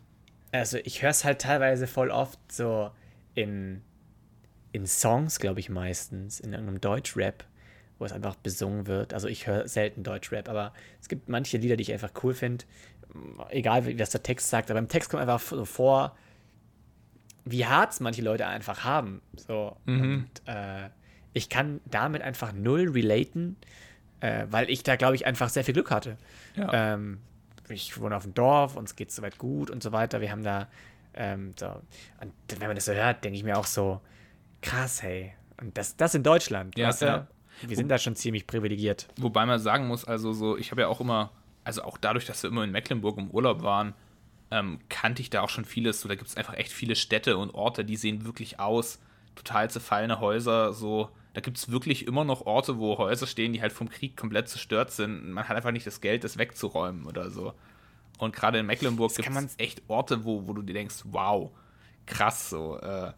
[0.51, 2.89] also ich höre es halt teilweise voll oft so
[3.35, 3.83] in,
[4.71, 7.43] in Songs, glaube ich meistens, in irgendeinem Deutschrap,
[7.99, 9.13] wo es einfach besungen wird.
[9.13, 12.65] Also ich höre selten Deutschrap, aber es gibt manche Lieder, die ich einfach cool finde.
[13.49, 16.15] Egal, wie was der Text sagt, aber im Text kommt einfach so vor,
[17.51, 19.21] wie hart es manche Leute einfach haben.
[19.35, 19.75] So.
[19.85, 20.89] Und äh,
[21.33, 23.55] ich kann damit einfach null relaten,
[24.21, 26.17] äh, weil ich da, glaube ich, einfach sehr viel Glück hatte.
[26.55, 26.93] Ja.
[26.93, 27.19] Ähm,
[27.69, 30.21] ich wohne auf dem Dorf, uns geht es soweit gut und so weiter.
[30.21, 30.67] Wir haben da,
[31.13, 31.67] ähm, so.
[32.21, 34.01] Und wenn man das so hört, denke ich mir auch so,
[34.61, 35.33] krass, hey.
[35.59, 37.05] Und das, das in Deutschland, Ja, weißt du?
[37.05, 37.27] ja.
[37.63, 39.07] Wir sind da schon ziemlich privilegiert.
[39.17, 41.31] Wobei man sagen muss, also so, ich habe ja auch immer,
[41.63, 43.95] also auch dadurch, dass wir immer in Mecklenburg im Urlaub waren,
[44.51, 46.01] ähm, kannte ich da auch schon vieles.
[46.01, 48.99] So, da gibt es einfach echt viele Städte und Orte, die sehen wirklich aus.
[49.35, 51.09] Total zerfallene Häuser, so.
[51.33, 54.49] Da gibt es wirklich immer noch Orte, wo Häuser stehen, die halt vom Krieg komplett
[54.49, 55.29] zerstört sind.
[55.31, 57.53] Man hat einfach nicht das Geld, das wegzuräumen oder so.
[58.17, 61.51] Und gerade in Mecklenburg gibt es echt Orte, wo, wo du dir denkst, wow,
[62.07, 62.79] krass so.
[62.79, 63.11] Äh,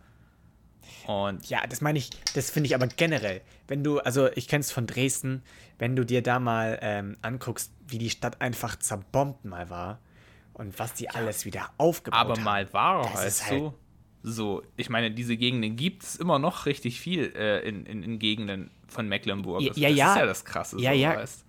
[1.07, 3.41] und Ja, das meine ich, das finde ich aber generell.
[3.67, 5.43] Wenn du, also ich kenne es von Dresden,
[5.77, 9.99] wenn du dir da mal ähm, anguckst, wie die Stadt einfach zerbombt mal war
[10.59, 12.43] und was die alles wieder aufgebaut aber haben.
[12.43, 13.73] mal war, Das weißt halt- du?
[14.21, 18.19] So, ich meine, diese Gegenden gibt es immer noch richtig viel äh, in, in, in
[18.19, 19.61] Gegenden von Mecklenburg.
[19.61, 20.11] Ja, das, ja, das ja.
[20.13, 20.81] ist ja das Krasse.
[20.81, 21.15] Ja, so, ja.
[21.15, 21.45] Weißt.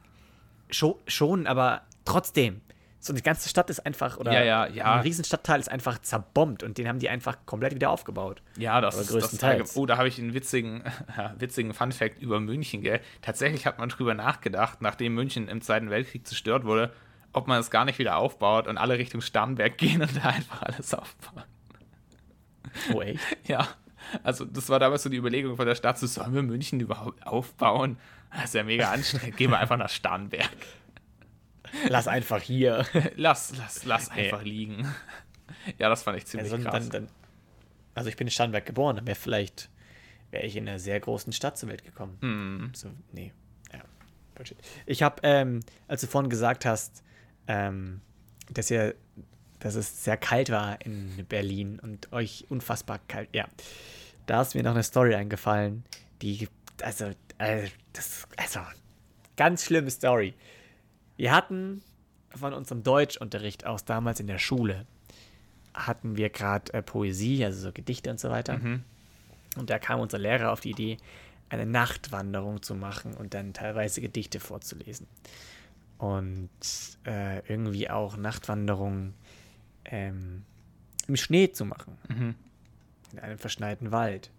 [0.70, 2.60] Schon, schon, aber trotzdem.
[3.02, 4.94] So eine ganze Stadt ist einfach, oder Ja, ja, ja.
[4.94, 8.40] ein Riesenstadtteil ist einfach zerbombt und den haben die einfach komplett wieder aufgebaut.
[8.56, 9.76] Ja, das Aber ist das größtenteils.
[9.76, 10.84] Oh, da habe ich einen witzigen,
[11.16, 13.00] ja, witzigen Fun-Fact über München, gell?
[13.22, 16.92] Tatsächlich hat man drüber nachgedacht, nachdem München im Zweiten Weltkrieg zerstört wurde,
[17.32, 20.62] ob man es gar nicht wieder aufbaut und alle Richtung Starnberg gehen und da einfach
[20.62, 21.44] alles aufbauen.
[22.92, 23.20] Oh, echt?
[23.46, 23.68] Ja,
[24.22, 27.26] also das war damals so die Überlegung von der Stadt, so sollen wir München überhaupt
[27.26, 27.98] aufbauen?
[28.32, 29.36] Das ist ja mega anstrengend.
[29.36, 30.50] Gehen wir einfach nach Starnberg.
[31.88, 32.84] Lass einfach hier.
[33.16, 34.92] Lass, lass, lass einfach liegen.
[35.78, 36.88] Ja, das fand ich ziemlich Also, krass.
[36.88, 37.14] dann, dann,
[37.94, 39.68] also ich bin in Starnberg geboren, dann wäre vielleicht,
[40.30, 42.18] wäre ich in einer sehr großen Stadt zur Welt gekommen.
[42.20, 42.72] Hm.
[42.74, 43.32] So, nee.
[43.72, 43.80] Ja.
[44.86, 47.02] Ich habe, ähm, als du vorhin gesagt hast,
[47.50, 48.00] ähm,
[48.48, 48.94] dass ihr,
[49.58, 53.48] dass es sehr kalt war in Berlin und euch unfassbar kalt, ja.
[54.26, 55.84] Da ist mir noch eine Story eingefallen,
[56.22, 56.48] die,
[56.80, 57.06] also,
[57.38, 58.60] äh, das, also,
[59.36, 60.34] ganz schlimme Story.
[61.16, 61.82] Wir hatten
[62.36, 64.86] von unserem Deutschunterricht aus damals in der Schule,
[65.74, 68.60] hatten wir gerade äh, Poesie, also so Gedichte und so weiter.
[69.56, 70.98] Und da kam unser Lehrer auf die Idee,
[71.48, 75.08] eine Nachtwanderung zu machen und dann teilweise Gedichte vorzulesen.
[76.00, 76.48] Und
[77.06, 79.12] äh, irgendwie auch Nachtwanderungen
[79.84, 80.44] ähm,
[81.06, 81.98] im Schnee zu machen.
[82.08, 82.34] Mhm.
[83.12, 84.30] In einem verschneiten Wald.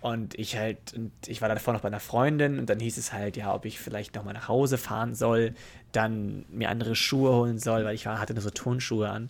[0.00, 3.12] Und ich halt, und ich war davor noch bei einer Freundin und dann hieß es
[3.12, 5.54] halt, ja, ob ich vielleicht nochmal nach Hause fahren soll,
[5.92, 9.28] dann mir andere Schuhe holen soll, weil ich war, hatte nur so Turnschuhe an.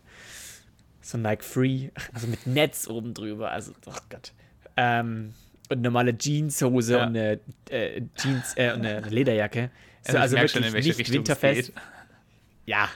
[1.00, 4.32] So Nike Free, also mit Netz oben drüber, also, oh Gott.
[4.76, 5.32] Ähm,
[5.70, 7.02] und normale Jeanshose Ja.
[7.06, 7.40] und eine
[7.70, 9.70] äh, Jeans, äh, und eine Lederjacke.
[10.16, 11.72] Also merk wirklich schon, in welche nicht Richtung es winterfest.
[12.66, 12.88] Ja.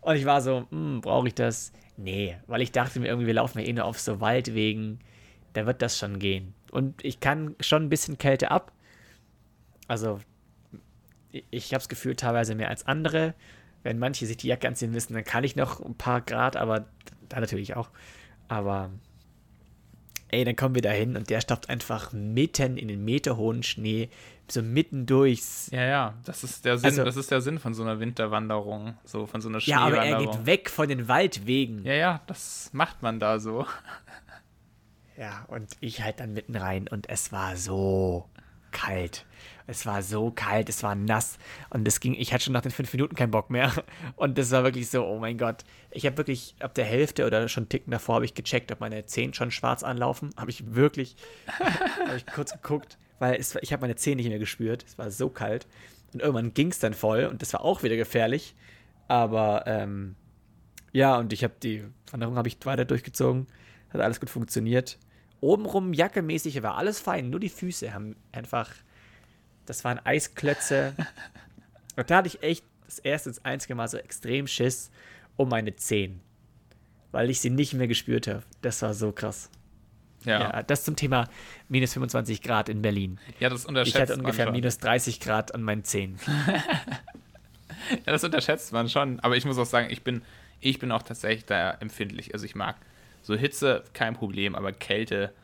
[0.00, 1.72] Und ich war so, hm, brauche ich das?
[1.96, 4.98] Nee, weil ich dachte mir irgendwie, wir laufen ja eh nur auf so Waldwegen.
[5.52, 6.52] Da wird das schon gehen.
[6.72, 8.72] Und ich kann schon ein bisschen Kälte ab.
[9.86, 10.18] Also,
[11.30, 13.34] ich- ich habe das Gefühl, teilweise mehr als andere.
[13.82, 16.86] Wenn manche sich die Jacke anziehen müssen, dann kann ich noch ein paar Grad, aber
[17.28, 17.90] da natürlich auch.
[18.48, 18.90] Aber,
[20.34, 24.08] ey, dann kommen wir da hin und der stoppt einfach mitten in den meterhohen Schnee,
[24.50, 25.70] so mitten durchs.
[25.70, 28.94] Ja, ja, das ist der Sinn, Also- das ist der Sinn von so einer Winterwanderung,
[29.04, 30.36] so von so einer Ja, aber er Schneewanderung.
[30.38, 31.84] geht weg von den Waldwegen.
[31.84, 33.66] Ja, ja, das macht man da so.
[35.16, 38.28] Ja, und ich halt dann mitten rein und es war so
[38.74, 39.24] kalt.
[39.66, 41.38] Es war so kalt, es war nass
[41.70, 43.72] und es ging, ich hatte schon nach den fünf Minuten keinen Bock mehr.
[44.16, 45.64] Und das war wirklich so, oh mein Gott.
[45.90, 49.06] Ich habe wirklich ab der Hälfte oder schon Ticken davor habe ich gecheckt, ob meine
[49.06, 50.30] Zehen schon schwarz anlaufen.
[50.36, 51.16] Habe ich wirklich,
[51.58, 54.84] habe ich kurz geguckt, weil es, ich habe meine Zehen nicht mehr gespürt.
[54.86, 55.66] Es war so kalt.
[56.12, 58.54] Und irgendwann ging es dann voll und das war auch wieder gefährlich.
[59.08, 60.14] Aber ähm,
[60.92, 63.46] ja, und ich habe die Wanderung habe ich weiter durchgezogen.
[63.90, 64.98] Hat alles gut funktioniert.
[65.44, 67.28] Obenrum, jackemäßig, war alles fein.
[67.28, 68.70] Nur die Füße haben einfach.
[69.66, 70.94] Das waren Eisklötze.
[71.96, 74.90] und da hatte ich echt das erste, das einzige Mal so extrem Schiss
[75.36, 76.20] um meine Zehen.
[77.12, 78.42] Weil ich sie nicht mehr gespürt habe.
[78.62, 79.50] Das war so krass.
[80.24, 80.62] Ja, Ja, ja.
[80.62, 81.28] das zum Thema
[81.68, 83.20] minus 25 Grad in Berlin.
[83.38, 84.52] das Ich unterschätzt hatte man ungefähr schon.
[84.54, 86.18] minus 30 Grad an meinen Zehen.
[88.06, 89.20] Ja, das unterschätzt man schon.
[89.20, 90.22] Aber ich muss auch sagen, ich bin,
[90.60, 92.32] ich bin auch tatsächlich da empfindlich.
[92.32, 92.76] Also ich mag
[93.24, 95.34] so Hitze, kein Problem, aber Kälte,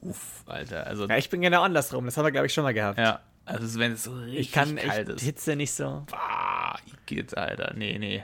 [0.00, 0.86] uff, Alter.
[0.86, 2.04] Also Ja, ich bin genau andersrum.
[2.04, 2.98] Das haben wir, glaube ich, schon mal gehabt.
[2.98, 5.22] ja, also wenn es so richtig ich kann kalt echt ist.
[5.24, 6.04] Hitze nicht so.
[6.10, 7.74] Bah, geht's, Alter.
[7.74, 8.22] Nee, nee.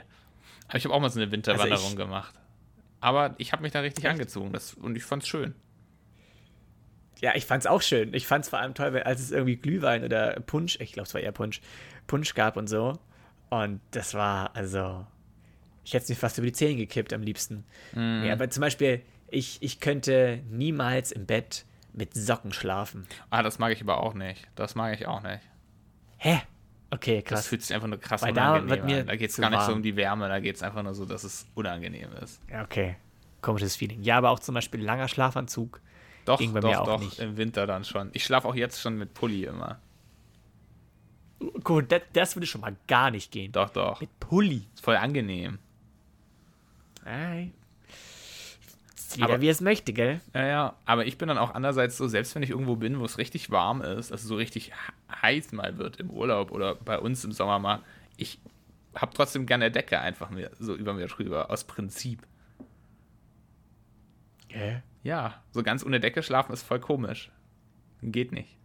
[0.69, 2.35] Aber ich habe auch mal so eine Winterwanderung Also gemacht.
[3.01, 5.55] Aber ich habe mich da richtig angezogen das, und ich fand's schön.
[7.21, 8.13] Ja, ich fand's auch schön.
[8.13, 11.13] Ich fand's vor allem toll, weil- als es irgendwie Glühwein oder Punsch, ich glaube, es
[11.13, 11.59] war eher Punsch,
[12.07, 12.97] Punsch gab und so.
[13.49, 15.05] Und das war, also,
[15.89, 17.65] ich hätte es mir fast über die Zähne gekippt am liebsten.
[17.93, 18.23] Mhm.
[18.25, 23.07] Ja, aber zum Beispiel, ich, ich könnte niemals im Bett mit Socken schlafen.
[23.31, 24.47] Ah, das mag ich aber auch nicht.
[24.53, 25.41] Das mag ich auch nicht.
[26.17, 26.41] Hä?
[26.91, 27.47] Okay, Das krass.
[27.47, 29.07] fühlt sich einfach nur krass Weil da unangenehm wird mir an.
[29.07, 29.77] Da geht's zu gar nicht so warm.
[29.77, 32.39] um die Wärme, da geht's einfach nur so, dass es unangenehm ist.
[32.51, 32.95] Ja, okay.
[33.41, 34.03] Komisches Feeling.
[34.03, 35.81] Ja, aber auch zum Beispiel langer Schlafanzug.
[36.25, 37.17] Doch, Ging bei doch, mir auch doch, nicht.
[37.17, 38.11] im Winter dann schon.
[38.13, 39.79] Ich schlafe auch jetzt schon mit Pulli immer.
[41.63, 43.51] Gut, das, das würde schon mal gar nicht gehen.
[43.51, 44.01] Doch, doch.
[44.01, 44.67] Mit Pulli.
[44.75, 45.57] Ist voll angenehm.
[48.95, 50.21] Ist Jeder Aber- wie es möchte, gell?
[50.33, 50.75] Ja, ja.
[50.85, 53.49] Aber ich bin dann auch andererseits so, selbst wenn ich irgendwo bin, wo es richtig
[53.49, 57.31] warm ist, also so richtig he- heiß mal wird im Urlaub oder bei uns im
[57.31, 57.81] Sommer mal,
[58.17, 58.39] ich
[58.95, 62.25] habe trotzdem gerne eine Decke einfach mir, so über mir drüber, aus Prinzip.
[64.49, 64.81] Hä?
[65.03, 67.31] Ja, so ganz ohne Decke schlafen ist voll komisch.
[68.01, 68.57] Geht nicht.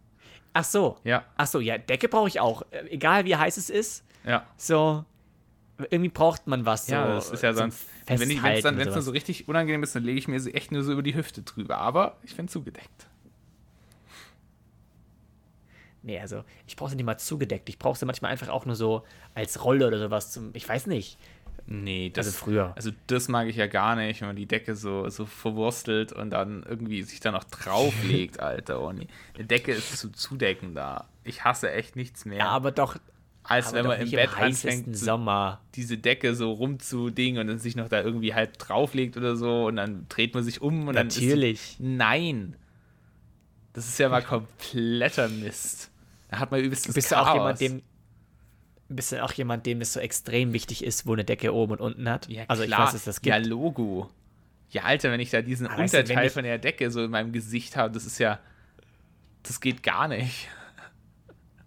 [0.53, 0.97] Ach so.
[1.03, 2.61] Ja, Ach so, ja, Decke brauche ich auch.
[2.71, 4.45] Äh, Egal wie heiß es ist, ja.
[4.57, 5.05] so
[5.77, 6.87] irgendwie braucht man was.
[6.87, 7.85] So, Ja, das ist ja sonst.
[8.07, 10.83] Wenn es dann, dann so richtig unangenehm ist, dann lege ich mir sie echt nur
[10.83, 11.77] so über die Hüfte drüber.
[11.77, 13.07] Aber ich bin zugedeckt.
[16.03, 17.67] Nee, also ich brauche sie nicht mal zugedeckt.
[17.67, 20.51] Ich brauche sie manchmal einfach auch nur so als Rolle oder sowas zum.
[20.53, 21.17] Ich weiß nicht.
[21.67, 22.73] Nee, das, Also früher.
[22.75, 26.29] Also das mag ich ja gar nicht, wenn man die Decke so, so verwurstelt und
[26.29, 28.81] dann irgendwie sich da noch drauflegt, Alter.
[28.81, 31.05] Und eine Decke ist zu zudecken da.
[31.23, 32.37] Ich hasse echt nichts mehr.
[32.37, 32.97] Ja, aber doch.
[33.47, 35.61] Als aber wenn man im Bett heißesten anfängt, so Sommer.
[35.75, 39.75] diese Decke so rumzudingen und dann sich noch da irgendwie halb drauflegt oder so und
[39.77, 41.61] dann dreht man sich um und dann Natürlich.
[41.61, 42.55] ist die, Nein.
[43.73, 45.91] Das ist ja mal kompletter Mist.
[46.29, 47.81] Da hat man übelst Bist du auch jemand, dem.
[48.87, 51.81] Bist du auch jemand, dem es so extrem wichtig ist, wo eine Decke oben und
[51.81, 52.29] unten hat?
[52.29, 52.79] Ja, also klar.
[52.79, 53.35] ich weiß, dass das gibt.
[53.35, 54.09] Ja, Logo.
[54.69, 57.03] Ja, Alter, wenn ich da diesen Aber weißt du, Unterteil ich- von der Decke so
[57.03, 58.39] in meinem Gesicht habe, das ist ja.
[59.43, 60.47] Das geht gar nicht.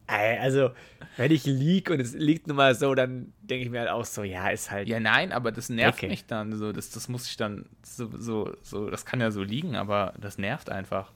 [0.09, 0.71] Also,
[1.19, 4.05] wenn ich lieg und es liegt nun mal so, dann denke ich mir halt auch
[4.07, 4.89] so, ja, ist halt.
[4.89, 6.11] Ja, nein, aber das nervt Decke.
[6.11, 6.57] mich dann.
[6.57, 7.67] So, das, das muss ich dann.
[7.83, 11.13] So, so, so, das kann ja so liegen, aber das nervt einfach.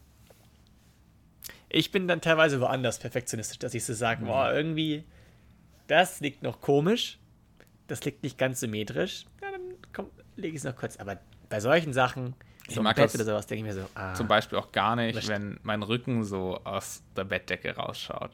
[1.69, 3.97] Ich bin dann teilweise woanders perfektionistisch, dass ich so Mhm.
[3.97, 5.05] sage, boah, irgendwie,
[5.87, 7.19] das liegt noch komisch,
[7.87, 9.25] das liegt nicht ganz symmetrisch.
[9.41, 10.99] Ja, dann komm, lege ich es noch kurz.
[10.99, 12.35] Aber bei solchen Sachen,
[12.69, 14.71] Ich so mag Bett das oder sowas, denke ich mir so, ah, Zum Beispiel auch
[14.71, 18.33] gar nicht, wenn mein Rücken so aus der Bettdecke rausschaut.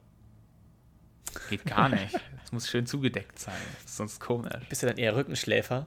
[1.49, 2.19] Geht gar nicht.
[2.45, 3.55] Es muss schön zugedeckt sein.
[3.85, 4.65] Sonst komisch.
[4.69, 5.87] bist du dann eher Rückenschläfer?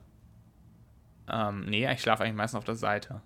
[1.29, 3.21] Ähm, nee, ich schlafe eigentlich meistens auf der Seite.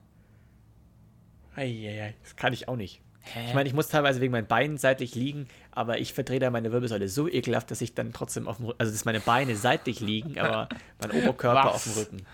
[1.56, 3.02] Eieiei, das kann ich auch nicht.
[3.48, 6.72] Ich meine, ich muss teilweise wegen meinen Beinen seitlich liegen, aber ich verdrehe da meine
[6.72, 10.00] Wirbelsäule so ekelhaft, dass ich dann trotzdem auf dem Rücken, also dass meine Beine seitlich
[10.00, 10.70] liegen, aber
[11.02, 11.74] mein Oberkörper Was?
[11.76, 12.26] auf dem Rücken.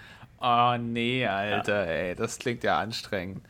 [0.41, 3.41] Oh nee, Alter, ey, das klingt ja anstrengend.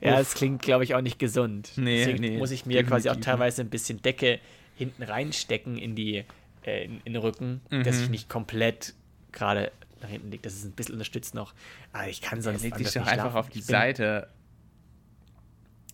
[0.00, 0.18] Ja, Uff.
[0.18, 1.72] das klingt, glaube ich, auch nicht gesund.
[1.76, 4.38] Nee, Deswegen nee, muss ich mir quasi auch teilweise ein bisschen Decke
[4.76, 6.24] hinten reinstecken in die
[6.64, 8.02] äh, in, in den Rücken, dass Mhm.
[8.04, 8.94] ich nicht komplett
[9.32, 11.54] gerade nach hinten liege, dass es ein bisschen unterstützt noch.
[11.92, 13.38] Aber ich kann sonst Leg anders dich doch nicht einfach schlafen.
[13.38, 14.28] auf die bin- Seite.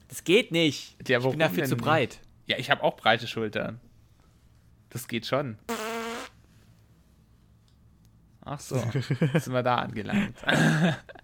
[0.08, 0.96] Das geht nicht.
[1.08, 2.20] Ja, ich bin dafür zu breit.
[2.46, 3.80] Ja, ich habe auch breite Schultern.
[4.90, 5.56] Das geht schon.
[8.44, 8.76] Ach so,
[9.32, 10.36] jetzt sind wir da angelangt.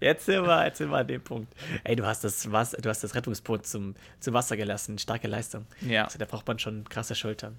[0.00, 1.52] Jetzt sind wir, jetzt sind wir an dem Punkt.
[1.84, 4.98] Ey, du hast das, Was du hast das Rettungsboot zum, zum Wasser gelassen.
[4.98, 5.66] Starke Leistung.
[5.80, 6.04] Ja.
[6.04, 7.58] Also, da braucht man schon krasse Schultern.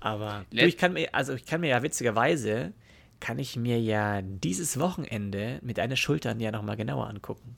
[0.00, 2.72] Aber du, ich kann mir, also ich kann mir ja witzigerweise,
[3.20, 7.56] kann ich mir ja dieses Wochenende mit deinen Schultern ja nochmal genauer angucken.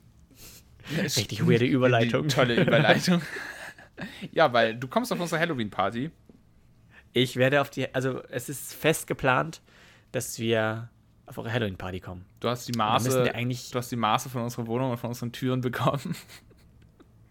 [0.99, 2.29] Richtig weirde Überleitung.
[2.29, 3.21] Tolle Überleitung.
[4.33, 6.11] ja, weil du kommst auf unsere Halloween-Party.
[7.12, 9.61] Ich werde auf die, also es ist fest geplant,
[10.12, 10.88] dass wir
[11.31, 12.25] auf eure Halloween-Party kommen.
[12.40, 15.61] Du hast die Maße, du hast die Maße von unserer Wohnung und von unseren Türen
[15.61, 16.14] bekommen.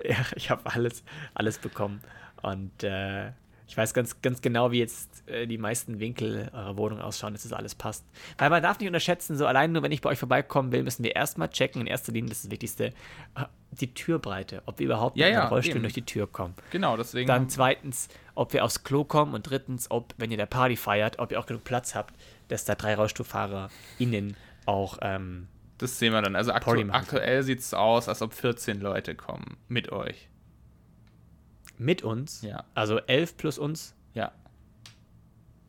[0.01, 1.99] Ja, ich habe alles, alles bekommen.
[2.41, 3.31] Und äh,
[3.67, 7.43] ich weiß ganz, ganz genau, wie jetzt äh, die meisten Winkel eurer Wohnung ausschauen, dass
[7.43, 8.05] das alles passt.
[8.37, 11.03] Weil man darf nicht unterschätzen, so allein nur, wenn ich bei euch vorbeikommen will, müssen
[11.03, 12.85] wir erstmal checken, in erster Linie, das ist das Wichtigste,
[13.35, 16.53] äh, die Türbreite, ob wir überhaupt Ja, mit ja, Rollstuhl durch die Tür kommen.
[16.71, 17.27] Genau, deswegen.
[17.27, 21.19] Dann zweitens, ob wir aufs Klo kommen und drittens, ob, wenn ihr der Party feiert,
[21.19, 22.15] ob ihr auch genug Platz habt,
[22.49, 24.35] dass da drei Rollstuhlfahrer innen
[24.65, 26.35] auch ähm, das sehen wir dann.
[26.35, 30.27] Also aktu aktuell sieht es aus, als ob 14 Leute kommen mit euch.
[31.77, 32.65] mit uns, Ja.
[32.73, 34.33] also elf plus uns, Ja.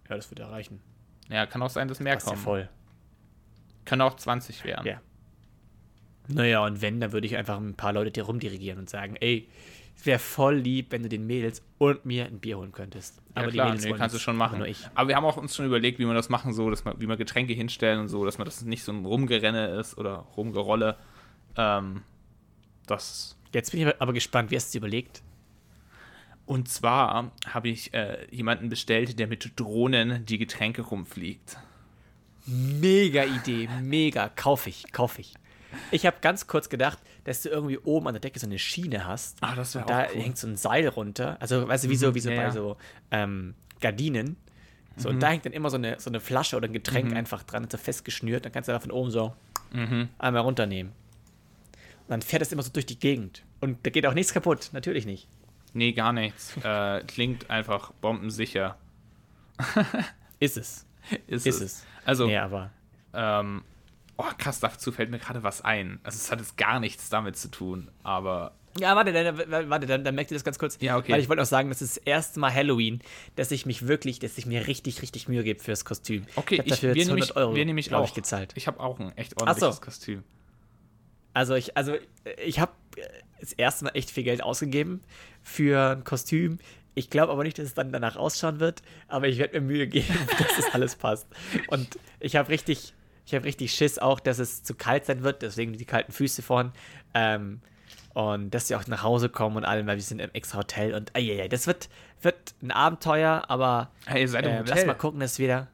[0.09, 0.81] ja, das wird erreichen.
[1.29, 2.43] Ja, kann auch sein, dass mehr Das ist ja kommen.
[2.45, 2.69] voll.
[3.85, 4.85] Können auch 20 werden.
[4.87, 5.01] Ja.
[6.27, 9.49] Naja, und wenn, dann würde ich einfach ein paar Leute dir rumdirigieren und sagen, ey,
[9.97, 13.17] es wäre voll lieb, wenn du den Mädels und mir ein Bier holen könntest.
[13.17, 14.59] Ja, Aber klar, die Mädels nee, kannst du schon machen.
[14.59, 14.89] Nur ich.
[14.95, 17.07] Aber wir haben auch uns schon überlegt, wie wir das machen, so, dass man, wie
[17.07, 20.97] wir Getränke hinstellen und so, dass man das nicht so ein Rumgerenne ist oder Rumgerolle.
[21.57, 22.03] Ähm,
[22.87, 23.37] das.
[23.53, 25.23] Jetzt bin ich aber gespannt, wie hast du es überlegt?
[26.47, 31.59] Und zwar habe ich äh, jemanden bestellt, der mit Drohnen die Getränke rumfliegt.
[32.47, 34.29] Mega Idee, mega.
[34.31, 35.35] Kauf ich, kauf ich.
[35.91, 39.07] Ich habe ganz kurz gedacht, dass du irgendwie oben an der Decke so eine Schiene
[39.07, 39.39] hast.
[39.43, 40.23] Ah, das wäre Und da auch cool.
[40.23, 41.37] hängt so ein Seil runter.
[41.41, 42.77] Also, weißt du, wie so, wie so ja, bei so
[43.11, 44.37] ähm, Gardinen.
[44.97, 45.15] So, Mhm.
[45.15, 47.65] und da hängt dann immer so eine, so eine Flasche oder ein Getränk einfach dran,
[47.65, 48.45] ist so festgeschnürt.
[48.45, 49.35] Dann kannst du da von oben so
[49.73, 50.09] Mhm.
[50.19, 50.93] einmal runternehmen.
[50.93, 53.43] Und dann fährt es immer so durch die Gegend.
[53.61, 54.71] Und da geht auch nichts kaputt.
[54.73, 55.29] Natürlich nicht.
[55.73, 56.57] Nee, gar nichts.
[56.65, 58.77] äh, klingt einfach bombensicher.
[60.39, 60.87] Ist es.
[61.27, 61.61] Ist, Ist es.
[61.63, 61.87] es.
[62.05, 62.71] Also, Nee, aber.
[63.15, 63.63] ähm,
[64.21, 65.99] oh krass, dazu fällt mir gerade was ein.
[66.03, 70.05] Also es hat jetzt gar nichts damit zu tun, aber Ja, warte, dann, warte, dann,
[70.05, 70.79] dann merkt ihr das ganz kurz.
[70.81, 71.13] Ja, okay.
[71.13, 73.01] Weil ich wollte auch sagen, das ist das erste Mal Halloween,
[73.37, 76.27] dass ich mich wirklich, dass ich mir richtig, richtig Mühe gebe fürs Kostüm.
[76.37, 78.53] okay, ich habe dafür jetzt 100 nämlich, Euro, wir nämlich auch ich, gezahlt.
[78.57, 79.47] Ich habe auch ein echt Ach so.
[79.47, 80.25] ordentliches Kostüm.
[81.33, 81.95] Also ich, also
[82.45, 82.73] ich habe
[83.41, 85.01] das erste Mal echt viel Geld ausgegeben
[85.43, 86.59] für ein Kostüm.
[86.95, 89.87] Ich glaube aber nicht, dass es dann danach ausschauen wird, aber ich werde mir Mühe
[89.87, 91.27] geben, dass es alles passt.
[91.69, 92.95] Und ich habe richtig,
[93.31, 96.43] ich habe richtig Schiss auch, dass es zu kalt sein wird, deswegen die kalten Füße
[96.43, 96.73] vorn.
[97.15, 97.61] Ähm,
[98.13, 100.95] und dass sie auch nach Hause kommen und allem, weil wir sind im extra Hotel
[100.95, 101.89] und ai, das wird,
[102.23, 105.69] wird ein Abenteuer, aber Hey, ihr seid im äh, lass mal gucken, dass wir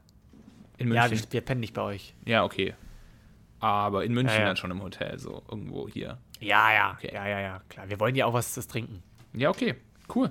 [0.77, 1.25] in Ja, München.
[1.27, 2.13] wir, wir pennen nicht bei euch.
[2.25, 2.75] Ja, okay.
[3.59, 4.47] Aber in München Ja, ja.
[4.49, 6.19] dann schon im Hotel, so irgendwo hier.
[6.39, 7.09] Ja, ja, Okay.
[7.11, 7.89] ja, ja, ja, klar.
[7.89, 9.01] Wir wollen ja auch was zu trinken.
[9.33, 9.73] Ja, okay.
[10.13, 10.29] Cool.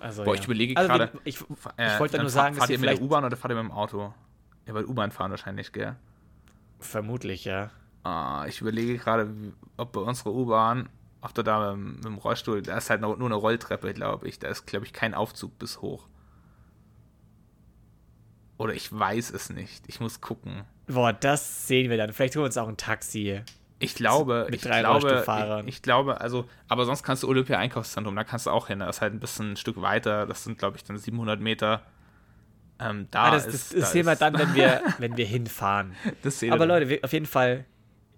[0.00, 0.40] Also, Boah, ja.
[0.40, 1.12] ich überlege Also, gerade.
[1.12, 1.40] wir- Ich,
[1.76, 3.56] Äh, ich wollte nur sagen, dass fahrt ihr ihr mit der U-Bahn oder fahrt ihr
[3.62, 4.14] mit dem Auto?
[4.66, 5.96] Ja, weil U-Bahn fahren wahrscheinlich, gell?
[6.80, 7.70] vermutlich, ja.
[8.02, 9.34] Ah, ich überlege gerade,
[9.78, 10.88] ob bei unserer U-Bahn,
[11.22, 14.38] ob du da mit, dem Rollstuhl, da ist halt nur eine Rolltreppe, glaube ich.
[14.38, 16.06] Da ist, glaube ich, kein Aufzug bis hoch.
[18.58, 19.82] Oder ich weiß es nicht.
[19.86, 20.64] Ich muss gucken.
[20.86, 22.12] Boah, das sehen wir dann.
[22.12, 23.40] Vielleicht holen wir uns auch ein Taxi.
[23.78, 25.66] Ich glaube, Mit ich drei glaube, Rollstuhlfahrern.
[25.66, 28.78] ich, ich glaube, also, aber sonst kannst du Olympia Einkaufszentrum, da kannst du auch hin.
[28.80, 30.26] Das ist halt ein bisschen ein Stück weiter.
[30.26, 31.82] Das sind, glaube ich, dann 700 Meter.
[32.78, 35.26] Ähm, da Ah, das, ist, das, das da sehen wir dann, wenn wir, wenn wir
[35.26, 35.94] hinfahren.
[36.50, 37.64] Aber Leute, wir, auf jeden Fall,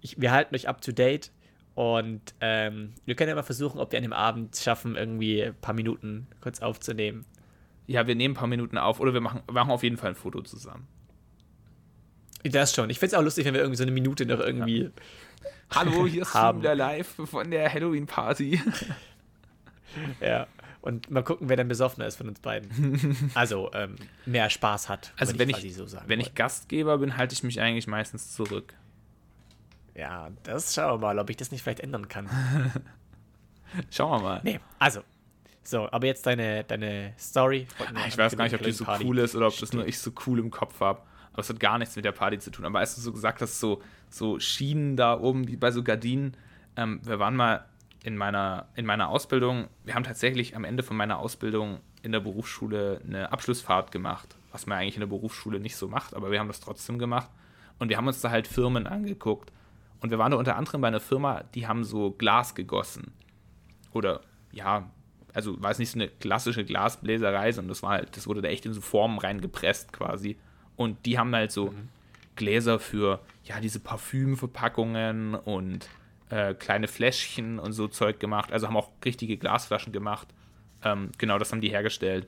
[0.01, 1.31] ich, wir halten euch up to date.
[1.75, 5.55] Und ähm, wir können ja mal versuchen, ob wir an dem Abend schaffen, irgendwie ein
[5.61, 7.23] paar Minuten kurz aufzunehmen.
[7.85, 10.15] Ja, wir nehmen ein paar Minuten auf oder wir machen, machen auf jeden Fall ein
[10.15, 10.87] Foto zusammen.
[12.43, 12.89] Das schon.
[12.89, 14.89] Ich finde es auch lustig, wenn wir irgendwie so eine Minute noch irgendwie.
[15.69, 18.61] Hallo, hier ist wieder live von der Halloween-Party.
[20.19, 20.45] Ja.
[20.81, 23.29] Und mal gucken, wer dann besoffener ist von uns beiden.
[23.33, 25.13] Also, ähm, mehr Spaß hat.
[25.17, 26.35] Also wenn quasi ich, so wenn ich.
[26.35, 28.73] Gastgeber bin, halte ich mich eigentlich meistens zurück.
[29.95, 32.29] Ja, das schauen wir mal, ob ich das nicht vielleicht ändern kann.
[33.89, 34.41] Schauen wir mal.
[34.43, 35.01] Nee, also.
[35.63, 37.67] So, aber jetzt deine, deine Story.
[37.79, 39.99] Ah, ich weiß gar nicht, ob die so cool ist oder ob das nur ich
[39.99, 41.01] so cool im Kopf habe.
[41.33, 42.63] Aber es hat gar nichts mit der Party zu tun.
[42.63, 46.37] Aber als du so gesagt hast, so, so Schienen da oben, wie bei so Gardinen,
[46.77, 47.65] ähm, wir waren mal
[48.07, 52.21] in meiner, in meiner Ausbildung, wir haben tatsächlich am Ende von meiner Ausbildung in der
[52.21, 56.39] Berufsschule eine Abschlussfahrt gemacht, was man eigentlich in der Berufsschule nicht so macht, aber wir
[56.39, 57.29] haben das trotzdem gemacht.
[57.79, 59.51] Und wir haben uns da halt Firmen angeguckt.
[59.99, 63.11] Und wir waren da unter anderem bei einer Firma, die haben so Glas gegossen.
[63.91, 64.21] Oder
[64.53, 64.89] ja,
[65.33, 68.47] also war es nicht so eine klassische Glasbläserei, sondern das war halt, das wurde da
[68.47, 70.37] echt in so Formen reingepresst quasi.
[70.77, 71.89] Und die haben halt so mhm.
[72.37, 75.89] Gläser für, ja, diese Parfümverpackungen und
[76.29, 78.51] äh, kleine Fläschchen und so Zeug gemacht.
[78.51, 80.27] Also haben auch richtige Glasflaschen gemacht.
[80.83, 82.27] Ähm, genau, das haben die hergestellt.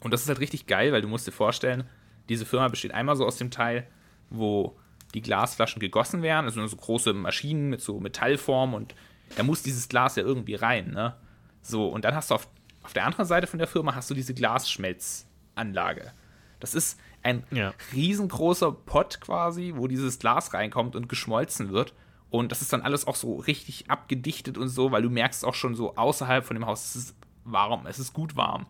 [0.00, 1.84] Und das ist halt richtig geil, weil du musst dir vorstellen,
[2.28, 3.86] diese Firma besteht einmal so aus dem Teil,
[4.30, 4.78] wo
[5.14, 8.94] die Glasflaschen gegossen werden, also so große Maschinen mit so Metallform und
[9.36, 11.16] da muss dieses Glas ja irgendwie rein, ne?
[11.62, 12.48] So, und dann hast du auf,
[12.82, 16.12] auf der anderen Seite von der Firma hast du diese Glasschmelzanlage.
[16.58, 17.74] Das ist ein ja.
[17.92, 21.92] riesengroßer Pott quasi, wo dieses Glas reinkommt und geschmolzen wird.
[22.30, 25.54] Und das ist dann alles auch so richtig abgedichtet und so, weil du merkst auch
[25.54, 28.66] schon so außerhalb von dem Haus, es ist warm, es ist gut warm.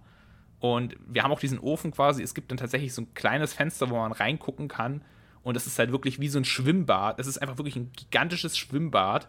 [0.61, 3.91] Und wir haben auch diesen Ofen quasi, es gibt dann tatsächlich so ein kleines Fenster,
[3.91, 5.03] wo man reingucken kann.
[5.43, 7.19] Und es ist halt wirklich wie so ein Schwimmbad.
[7.19, 9.29] Es ist einfach wirklich ein gigantisches Schwimmbad.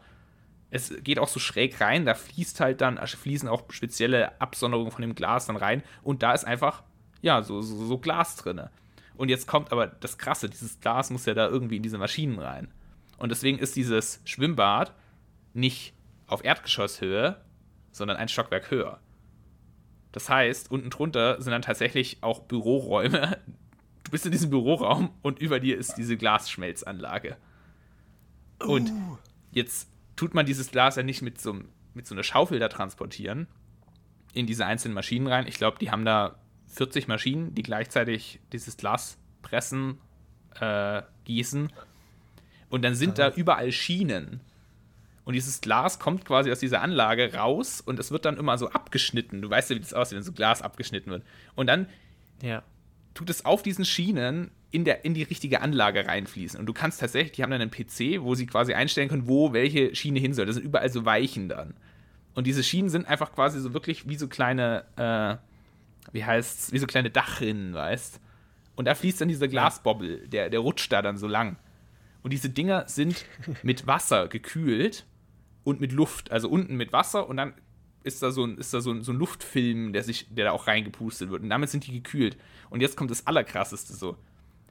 [0.69, 4.91] Es geht auch so schräg rein, da fließt halt dann, also fließen auch spezielle Absonderungen
[4.91, 5.83] von dem Glas dann rein.
[6.01, 6.83] Und da ist einfach,
[7.21, 8.61] ja, so, so, so Glas drin.
[9.15, 12.39] Und jetzt kommt aber das Krasse, dieses Glas muss ja da irgendwie in diese Maschinen
[12.39, 12.69] rein.
[13.21, 14.95] Und deswegen ist dieses Schwimmbad
[15.53, 15.93] nicht
[16.25, 17.39] auf Erdgeschosshöhe,
[17.91, 18.99] sondern ein Stockwerk höher.
[20.11, 23.37] Das heißt, unten drunter sind dann tatsächlich auch Büroräume.
[24.03, 27.37] Du bist in diesem Büroraum und über dir ist diese Glasschmelzanlage.
[28.57, 29.17] Und uh.
[29.51, 31.59] jetzt tut man dieses Glas ja nicht mit so,
[31.93, 33.47] mit so einer Schaufel da transportieren
[34.33, 35.45] in diese einzelnen Maschinen rein.
[35.45, 39.99] Ich glaube, die haben da 40 Maschinen, die gleichzeitig dieses Glas pressen,
[40.59, 41.71] äh, gießen
[42.71, 44.39] und dann sind da überall Schienen.
[45.23, 48.69] Und dieses Glas kommt quasi aus dieser Anlage raus und es wird dann immer so
[48.71, 49.41] abgeschnitten.
[49.41, 51.23] Du weißt ja, wie das aussieht, wenn so Glas abgeschnitten wird.
[51.53, 51.87] Und dann
[52.41, 52.63] ja.
[53.13, 56.59] tut es auf diesen Schienen in, der, in die richtige Anlage reinfließen.
[56.59, 59.53] Und du kannst tatsächlich, die haben dann einen PC, wo sie quasi einstellen können, wo
[59.53, 60.47] welche Schiene hin soll.
[60.47, 61.75] Das sind überall so Weichen dann.
[62.33, 66.79] Und diese Schienen sind einfach quasi so wirklich wie so kleine, äh, wie heißt's, wie
[66.79, 68.21] so kleine Dachrinnen, weißt
[68.75, 71.57] Und da fließt dann dieser Glasbobbel, der, der rutscht da dann so lang.
[72.23, 73.25] Und diese Dinger sind
[73.63, 75.05] mit Wasser gekühlt
[75.63, 76.31] und mit Luft.
[76.31, 77.53] Also unten mit Wasser und dann
[78.03, 80.51] ist da so ein, ist da so ein, so ein Luftfilm, der, sich, der da
[80.51, 81.43] auch reingepustet wird.
[81.43, 82.37] Und damit sind die gekühlt.
[82.69, 84.17] Und jetzt kommt das Allerkrasseste so.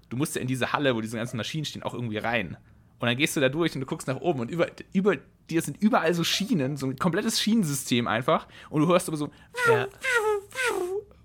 [0.08, 2.56] Du musst ja in diese Halle, wo diese ganzen Maschinen stehen, auch irgendwie rein.
[2.98, 5.16] Und dann gehst du da durch und du guckst nach oben und über, über
[5.48, 8.46] dir sind überall so Schienen, so ein komplettes Schienensystem einfach.
[8.68, 9.30] Und du hörst aber so,
[9.68, 9.88] ja.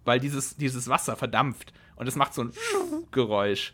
[0.05, 1.73] weil dieses, dieses Wasser verdampft.
[1.95, 2.53] Und es macht so ein
[3.11, 3.73] Geräusch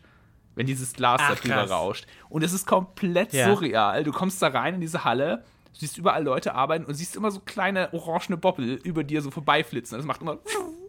[0.56, 2.06] wenn dieses Glas Ach, da drüber rauscht.
[2.30, 3.48] Und es ist komplett ja.
[3.48, 4.04] surreal.
[4.04, 7.40] Du kommst da rein in diese Halle, siehst überall Leute arbeiten und siehst immer so
[7.40, 9.98] kleine orangene Boppel über dir so vorbeiflitzen.
[9.98, 10.40] Das macht immer,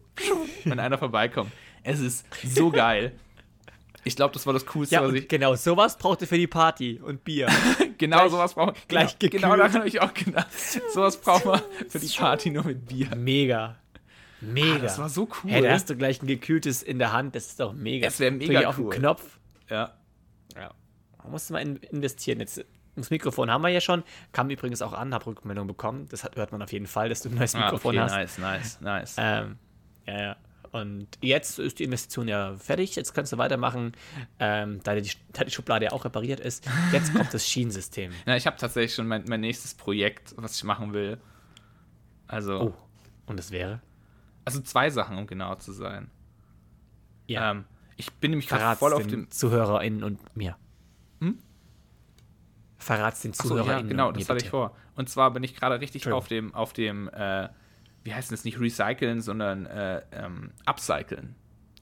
[0.64, 1.52] wenn einer vorbeikommt.
[1.82, 3.12] Es ist so geil.
[4.04, 5.28] Ich glaube, das war das Coolste, ja, was ich.
[5.28, 7.46] Genau, sowas braucht ihr für die Party und Bier.
[7.98, 8.76] genau, gleich, sowas braucht man.
[8.88, 10.48] Gleich genau, genau daran habe ich auch gedacht.
[10.92, 13.14] Sowas braucht man für die Party nur mit Bier.
[13.14, 13.76] Mega.
[14.40, 14.74] Mega.
[14.74, 15.52] Ah, das war so cool.
[15.52, 17.36] Hey, da hast du gleich ein gekühltes in der Hand.
[17.36, 18.06] Das ist doch mega.
[18.06, 18.66] Das wäre mega cool.
[18.66, 19.38] auf den Knopf.
[19.72, 19.94] Ja.
[20.54, 20.74] Ja.
[21.22, 22.40] Man muss mal investieren.
[22.40, 24.02] Jetzt, das Mikrofon haben wir ja schon.
[24.32, 26.08] Kam übrigens auch an, habe Rückmeldung bekommen.
[26.10, 28.38] Das hat, hört man auf jeden Fall, dass du ein neues Mikrofon ah, okay, hast.
[28.38, 29.16] Nice, nice, nice.
[29.18, 29.58] Ähm,
[30.06, 30.36] ja, ja.
[30.72, 32.96] Und jetzt ist die Investition ja fertig.
[32.96, 33.92] Jetzt kannst du weitermachen,
[34.38, 36.66] ähm, da, die, da die Schublade ja auch repariert ist.
[36.92, 38.10] Jetzt kommt das Schienensystem.
[38.26, 41.18] Ja, ich habe tatsächlich schon mein, mein nächstes Projekt, was ich machen will.
[42.26, 42.60] Also.
[42.60, 42.74] Oh.
[43.26, 43.80] Und das wäre?
[44.44, 46.10] Also zwei Sachen, um genau zu sein.
[47.26, 47.50] Ja.
[47.50, 47.64] Ähm,
[47.96, 50.56] ich bin nämlich gerade voll auf dem ZuhörerInnen und mir.
[51.20, 51.38] Hm?
[52.78, 53.78] Verrat's den ZuhörerInnen.
[53.78, 54.76] So, ja, genau, das hatte ich vor.
[54.96, 57.48] Und zwar bin ich gerade richtig auf dem, auf dem, äh,
[58.04, 61.34] wie heißt das nicht recyceln, sondern äh, ähm, upcyclen.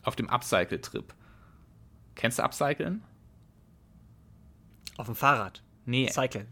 [0.03, 1.13] Auf dem Upcycle-Trip.
[2.15, 3.03] Kennst du Upcyclen?
[4.97, 5.63] Auf dem Fahrrad.
[5.87, 6.09] Nee.
[6.11, 6.47] Cyclen.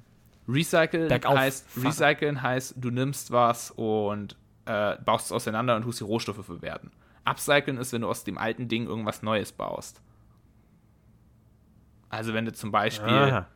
[0.48, 6.04] Recyceln heißt, Recyceln heißt, du nimmst was und äh, baust es auseinander und tust die
[6.04, 6.90] Rohstoffe verwerten.
[7.28, 10.02] Upcyclen ist, wenn du aus dem alten Ding irgendwas Neues baust.
[12.08, 13.46] Also wenn du zum Beispiel,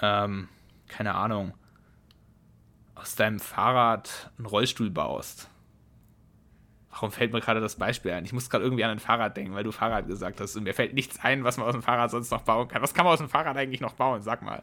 [0.00, 0.48] ähm,
[0.88, 1.54] keine Ahnung,
[2.94, 5.48] aus deinem Fahrrad einen Rollstuhl baust.
[6.90, 8.24] Warum fällt mir gerade das Beispiel ein?
[8.24, 10.56] Ich muss gerade irgendwie an ein Fahrrad denken, weil du Fahrrad gesagt hast.
[10.56, 12.82] Und mir fällt nichts ein, was man aus dem Fahrrad sonst noch bauen kann.
[12.82, 14.20] Was kann man aus dem Fahrrad eigentlich noch bauen?
[14.20, 14.62] Sag mal.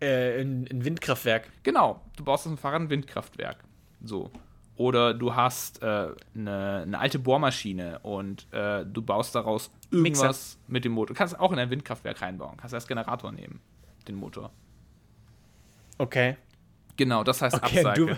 [0.00, 1.48] Äh, ein, ein Windkraftwerk.
[1.62, 3.58] Genau, du baust aus dem Fahrrad ein Windkraftwerk.
[4.02, 4.32] So.
[4.76, 10.58] Oder du hast äh, eine, eine alte Bohrmaschine und äh, du baust daraus irgendwas Mixer.
[10.68, 11.14] mit dem Motor.
[11.14, 12.56] Du kannst auch in ein Windkraftwerk reinbauen.
[12.56, 13.60] Kannst als Generator nehmen,
[14.08, 14.50] den Motor.
[15.98, 16.36] Okay.
[16.96, 18.16] Genau, das heißt Okay, Upcycle.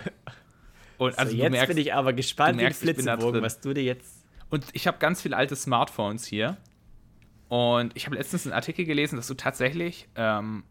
[0.97, 3.59] und so, also jetzt merkst, bin ich aber gespannt du wie merkst, da Flitzebogen, was
[3.59, 4.25] du dir jetzt.
[4.49, 6.57] Und ich habe ganz viele alte Smartphones hier.
[7.49, 10.63] Und ich habe letztens einen Artikel gelesen, dass du tatsächlich ähm,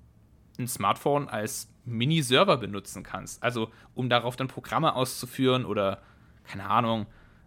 [0.58, 3.42] ein Smartphone als Mini-Server benutzen kannst.
[3.42, 6.02] Also, um darauf dann Programme auszuführen oder,
[6.44, 7.06] keine Ahnung,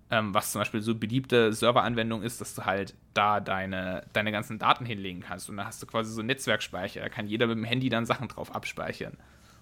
[0.09, 4.57] ähm, was zum Beispiel so beliebte Serveranwendung ist, dass du halt da deine, deine ganzen
[4.59, 5.49] Daten hinlegen kannst.
[5.49, 7.01] Und da hast du quasi so einen Netzwerkspeicher.
[7.01, 9.17] Da kann jeder mit dem Handy dann Sachen drauf abspeichern.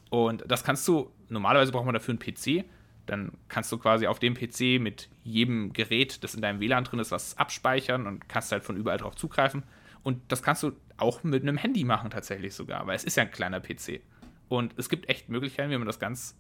[0.10, 2.66] Und das kannst du, normalerweise braucht man dafür einen PC.
[3.08, 7.00] Dann kannst du quasi auf dem PC mit jedem Gerät, das in deinem WLAN drin
[7.00, 9.64] ist, was abspeichern und kannst halt von überall drauf zugreifen.
[10.04, 13.24] Und das kannst du auch mit einem Handy machen, tatsächlich sogar, weil es ist ja
[13.24, 14.02] ein kleiner PC.
[14.50, 16.36] Und es gibt echt Möglichkeiten, wie man das ganz,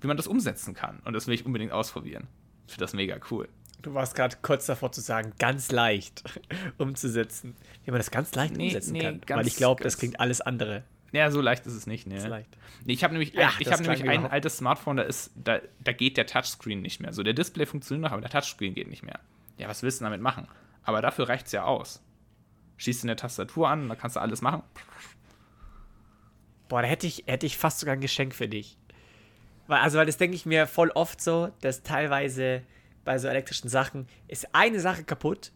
[0.00, 1.00] wie man das umsetzen kann.
[1.04, 2.26] Und das will ich unbedingt ausprobieren.
[2.66, 3.48] Ich finde das mega cool.
[3.82, 6.22] Du warst gerade kurz davor zu sagen, ganz leicht
[6.78, 7.56] umzusetzen.
[7.84, 9.20] Wie man das ganz leicht Nee, umsetzen nee, kann.
[9.22, 10.84] ganz- Weil ich glaube, das klingt alles andere.
[11.12, 12.24] Ja, so leicht ist es nicht, ne?
[12.28, 12.56] leicht.
[12.84, 15.58] Nee, ich habe nämlich, Ja, ein, ich hab nämlich ein altes Smartphone, da, ist, da,
[15.82, 17.12] da geht der Touchscreen nicht mehr.
[17.12, 19.18] So, der Display funktioniert noch, aber der Touchscreen geht nicht mehr.
[19.58, 20.46] Ja, was willst du damit machen?
[20.84, 22.00] Aber dafür reicht es ja aus.
[22.76, 24.62] Schießt in der Tastatur an, da kannst du alles machen.
[26.70, 28.78] Boah, da hätte ich, hätte ich fast sogar ein Geschenk für dich.
[29.66, 32.62] Weil, also, weil das denke ich mir voll oft so, dass teilweise
[33.04, 35.52] bei so elektrischen Sachen ist eine Sache kaputt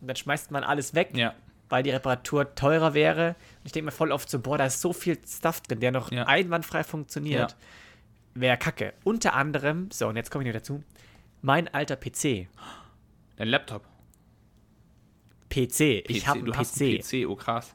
[0.00, 1.34] und dann schmeißt man alles weg, Ja.
[1.68, 3.28] weil die Reparatur teurer wäre.
[3.60, 5.92] Und ich denke mir voll oft so, boah, da ist so viel Stuff drin, der
[5.92, 6.24] noch Ja.
[6.26, 7.52] einwandfrei funktioniert.
[7.52, 7.56] Ja.
[8.34, 8.92] Wäre kacke.
[9.04, 10.82] Unter anderem, so, und jetzt komme ich noch dazu,
[11.42, 12.48] mein alter PC.
[13.36, 13.82] Dein Laptop.
[15.48, 16.02] PC.
[16.08, 16.26] Ich PC.
[16.26, 17.24] habe einen du hast einen PC.
[17.24, 17.74] PC, oh krass.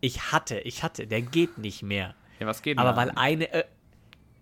[0.00, 2.14] Ich hatte, ich hatte, der geht nicht mehr.
[2.40, 3.20] Ja, was geht Aber denn weil da?
[3.20, 3.64] eine, äh,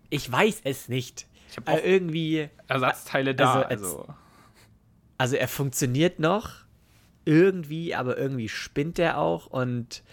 [0.09, 1.27] ich weiß es nicht.
[1.49, 4.13] Ich hab äh, irgendwie, Ersatzteile da, also also.
[5.17, 6.61] also er funktioniert noch
[7.25, 10.03] irgendwie, aber irgendwie spinnt er auch und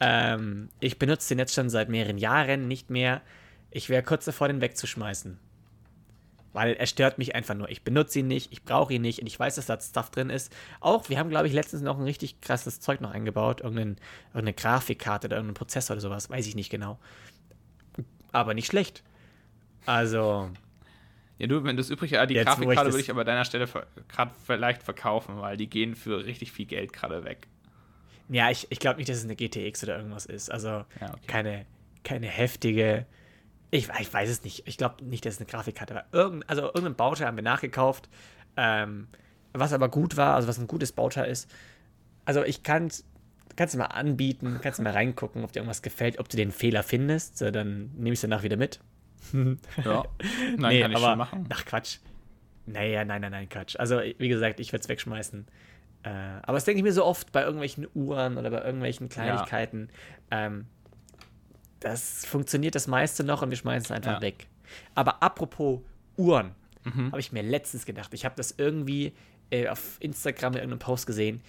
[0.00, 3.22] ähm, ich benutze den jetzt schon seit mehreren Jahren nicht mehr.
[3.70, 5.38] Ich wäre kurz davor, den wegzuschmeißen.
[6.52, 7.70] Weil er stört mich einfach nur.
[7.70, 10.30] Ich benutze ihn nicht, ich brauche ihn nicht und ich weiß, dass da Stuff drin
[10.30, 10.52] ist.
[10.80, 13.60] Auch, wir haben, glaube ich, letztens noch ein richtig krasses Zeug noch eingebaut.
[13.60, 13.96] Irgendein,
[14.30, 16.98] irgendeine Grafikkarte oder irgendein Prozessor oder sowas, weiß ich nicht genau.
[18.32, 19.02] Aber nicht schlecht.
[19.86, 20.50] Also,
[21.38, 23.66] Ja, du, wenn das übrig ja, die Jetzt, Grafikkarte würde ich aber deiner Stelle
[24.08, 27.46] gerade vielleicht verkaufen, weil die gehen für richtig viel Geld gerade weg.
[28.28, 30.50] Ja, ich, ich glaube nicht, dass es eine GTX oder irgendwas ist.
[30.50, 31.20] Also Ja, okay.
[31.26, 31.66] keine,
[32.04, 33.06] keine heftige.
[33.70, 34.66] Ich, ich weiß es nicht.
[34.66, 36.04] Ich glaube nicht, dass es eine Grafikkarte war.
[36.12, 38.08] Irgend, also irgendein Bauteil haben wir nachgekauft.
[38.56, 39.08] Ähm,
[39.52, 41.50] was aber gut war, also was ein gutes Bauteil ist.
[42.24, 42.90] Also ich kann
[43.56, 46.50] kannst du mal anbieten, kannst du mal reingucken, ob dir irgendwas gefällt, ob du den
[46.52, 47.38] Fehler findest.
[47.38, 48.80] So, dann nehme ich es danach wieder mit.
[49.84, 50.04] Ja.
[50.56, 51.48] Nein, nee, kann ich aber, schon machen.
[51.50, 51.98] Ach Quatsch.
[52.66, 53.76] Naja, nein, nein, nein, Quatsch.
[53.76, 55.46] Also, wie gesagt, ich würde es wegschmeißen.
[56.04, 59.88] Äh, aber das denke ich mir so oft bei irgendwelchen Uhren oder bei irgendwelchen Kleinigkeiten.
[60.30, 60.66] Ähm,
[61.80, 64.20] das funktioniert das meiste noch und wir schmeißen es einfach Ja.
[64.22, 64.46] weg.
[64.94, 65.80] Aber apropos
[66.16, 66.54] Uhren,
[66.84, 67.08] Mhm.
[67.08, 68.14] habe ich mir letztens gedacht.
[68.14, 69.12] Ich habe das irgendwie
[69.50, 71.40] äh, auf Instagram in irgendeinem Post gesehen.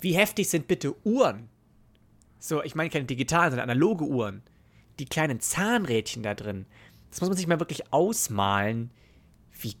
[0.00, 1.48] Wie heftig sind bitte Uhren?
[2.38, 4.42] So, ich meine keine digitalen, sondern analoge Uhren.
[4.98, 6.66] Die kleinen Zahnrädchen da drin.
[7.10, 8.90] Das muss man sich mal wirklich ausmalen,
[9.60, 9.74] wie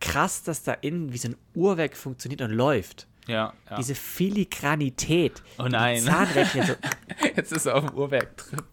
[0.00, 3.08] krass das da innen, wie so ein Uhrwerk funktioniert und läuft.
[3.26, 3.76] Ja, ja.
[3.76, 5.42] Diese Filigranität.
[5.58, 6.00] Oh nein.
[6.00, 6.74] Zahnrädchen so,
[7.36, 8.64] Jetzt ist er auf dem Uhrwerk-Trip.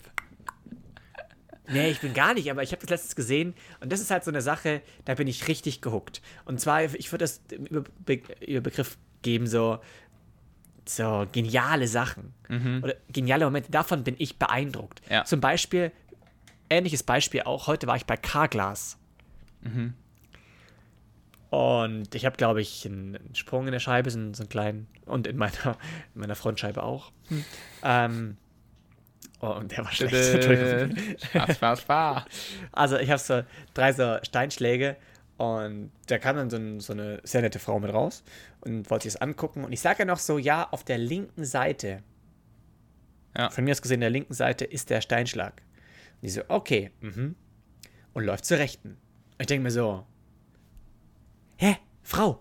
[1.70, 4.24] Nee, ich bin gar nicht, aber ich habe das letztens gesehen und das ist halt
[4.24, 6.22] so eine Sache, da bin ich richtig gehuckt.
[6.46, 9.80] Und zwar, ich würde das über, Be über Begriff geben, so,
[10.86, 12.34] so geniale Sachen
[12.84, 15.02] oder geniale Momente, davon bin ich beeindruckt.
[15.10, 15.24] Ja.
[15.24, 15.92] Zum Beispiel,
[16.70, 18.98] ähnliches Beispiel auch, heute war ich bei Carglass.
[21.54, 24.50] Und ich habe, glaube ich, einen, einen Sprung in der Scheibe, so einen, so einen
[24.50, 25.78] kleinen, und in meiner,
[26.16, 27.12] in meiner Frontscheibe auch.
[27.84, 28.38] Ähm,
[29.40, 30.44] oh, und der war schlecht.
[31.26, 32.24] Spaß, Spaß, Spaß.
[32.72, 33.44] Also ich habe so
[33.76, 34.98] drei so Steinschläge
[35.38, 38.24] und da kam dann so, ein, so eine sehr nette Frau mit raus
[38.62, 39.64] und wollte sich das angucken.
[39.64, 42.02] Und ich sage ja noch so, ja, auf der linken Seite,
[43.38, 43.52] Ja.
[43.52, 45.62] von mir aus gesehen, der linken Seite ist der Steinschlag.
[46.16, 47.36] Und die so, okay, mhm.
[48.14, 48.90] Und läuft zur rechten.
[48.90, 50.06] Und ich denke mir so,
[51.64, 52.40] hä, Frau,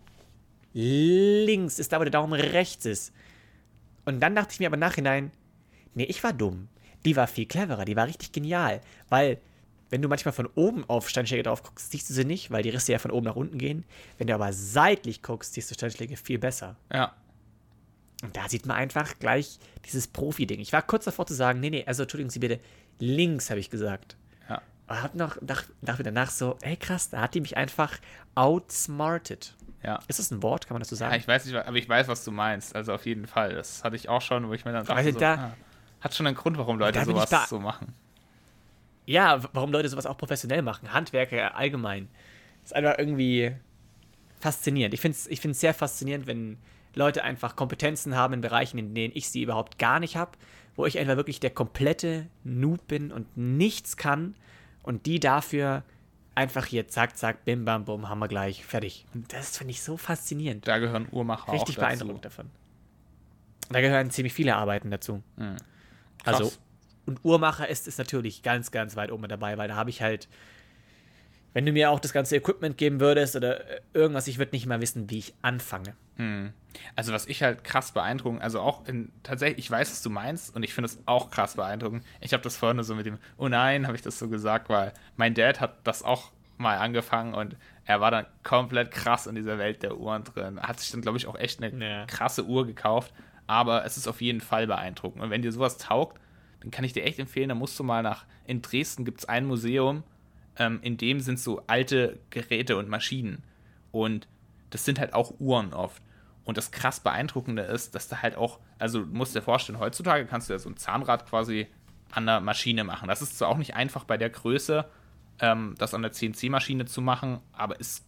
[0.72, 3.12] links ist da, wo der Daumen rechts ist.
[4.04, 5.30] Und dann dachte ich mir aber Nachhinein,
[5.94, 6.68] nee, ich war dumm.
[7.04, 8.80] Die war viel cleverer, die war richtig genial.
[9.08, 9.40] Weil,
[9.90, 12.70] wenn du manchmal von oben auf Steinschläge drauf guckst, siehst du sie nicht, weil die
[12.70, 13.84] Risse ja von oben nach unten gehen.
[14.18, 16.76] Wenn du aber seitlich guckst, siehst du Steinschläge viel besser.
[16.92, 17.14] Ja.
[18.22, 20.60] Und da sieht man einfach gleich dieses Profi-Ding.
[20.60, 22.60] Ich war kurz davor zu sagen, nee, nee, also entschuldigen Sie bitte,
[22.98, 24.16] links habe ich gesagt.
[24.92, 27.98] Aber hab noch, dach, dachte danach so, ey krass, da hat die mich einfach
[28.34, 29.54] outsmarted.
[29.82, 30.00] Ja.
[30.06, 30.66] Ist das ein Wort?
[30.66, 31.12] Kann man das so sagen?
[31.14, 32.76] ja, ich weiß nicht, aber ich weiß, was du meinst.
[32.76, 33.54] Also auf jeden Fall.
[33.54, 35.56] Das hatte ich auch schon, wo ich mir dann dachte, Also so, da- ah,
[36.02, 37.94] hat schon einen Grund, warum Leute sowas so machen.
[39.06, 40.92] Ja, warum Leute sowas auch professionell machen.
[40.92, 42.08] Handwerker allgemein.
[42.62, 43.52] ist einfach irgendwie
[44.40, 44.92] faszinierend.
[44.92, 46.58] Ich finde es ich find's sehr faszinierend, wenn
[46.94, 50.32] Leute einfach Kompetenzen haben in Bereichen, in denen ich sie überhaupt gar nicht habe,
[50.76, 54.34] wo ich einfach wirklich der komplette Noob bin und nichts kann
[54.82, 55.82] und die dafür
[56.34, 59.06] einfach hier zack, zack, bim, bam, bum, haben wir gleich, fertig.
[59.14, 60.66] Und das finde ich so faszinierend.
[60.66, 61.98] Da gehören Uhrmacher Richtig auch dazu.
[61.98, 62.50] beeindruckt davon.
[63.68, 65.22] Da gehören ziemlich viele Arbeiten dazu.
[65.36, 65.56] Mhm.
[66.24, 66.52] Also,
[67.06, 70.28] und Uhrmacher ist es natürlich ganz, ganz weit oben dabei, weil da habe ich halt,
[71.52, 74.66] wenn du mir auch das ganze Equipment geben würdest oder äh, irgendwas, ich würde nicht
[74.66, 75.94] mal wissen, wie ich anfange.
[76.94, 80.54] Also was ich halt krass beeindruckend, also auch in, tatsächlich, ich weiß, was du meinst
[80.54, 82.04] und ich finde es auch krass beeindruckend.
[82.20, 84.92] Ich habe das vorhin so mit dem, oh nein, habe ich das so gesagt, weil
[85.16, 89.58] mein Dad hat das auch mal angefangen und er war dann komplett krass in dieser
[89.58, 90.60] Welt der Uhren drin.
[90.60, 92.06] Hat sich dann, glaube ich, auch echt eine Ja.
[92.06, 93.12] krasse Uhr gekauft,
[93.48, 95.22] aber es ist auf jeden Fall beeindruckend.
[95.22, 96.20] Und wenn dir sowas taugt,
[96.60, 99.28] dann kann ich dir echt empfehlen, da musst du mal nach, in Dresden gibt es
[99.28, 100.04] ein Museum,
[100.56, 103.42] ähm, in dem sind so alte Geräte und Maschinen.
[103.90, 104.28] Und
[104.70, 106.02] das sind halt auch Uhren oft.
[106.44, 110.26] Und das krass Beeindruckende ist, dass da halt auch, also du musst dir vorstellen, heutzutage
[110.26, 111.68] kannst du ja so ein Zahnrad quasi
[112.10, 113.08] an der Maschine machen.
[113.08, 114.84] Das ist zwar auch nicht einfach bei der Größe,
[115.38, 118.04] ähm, das an der CNC-Maschine zu machen, aber ist,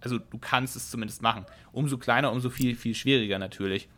[0.00, 1.44] also du kannst es zumindest machen.
[1.70, 3.88] Umso kleiner, umso viel, viel schwieriger natürlich.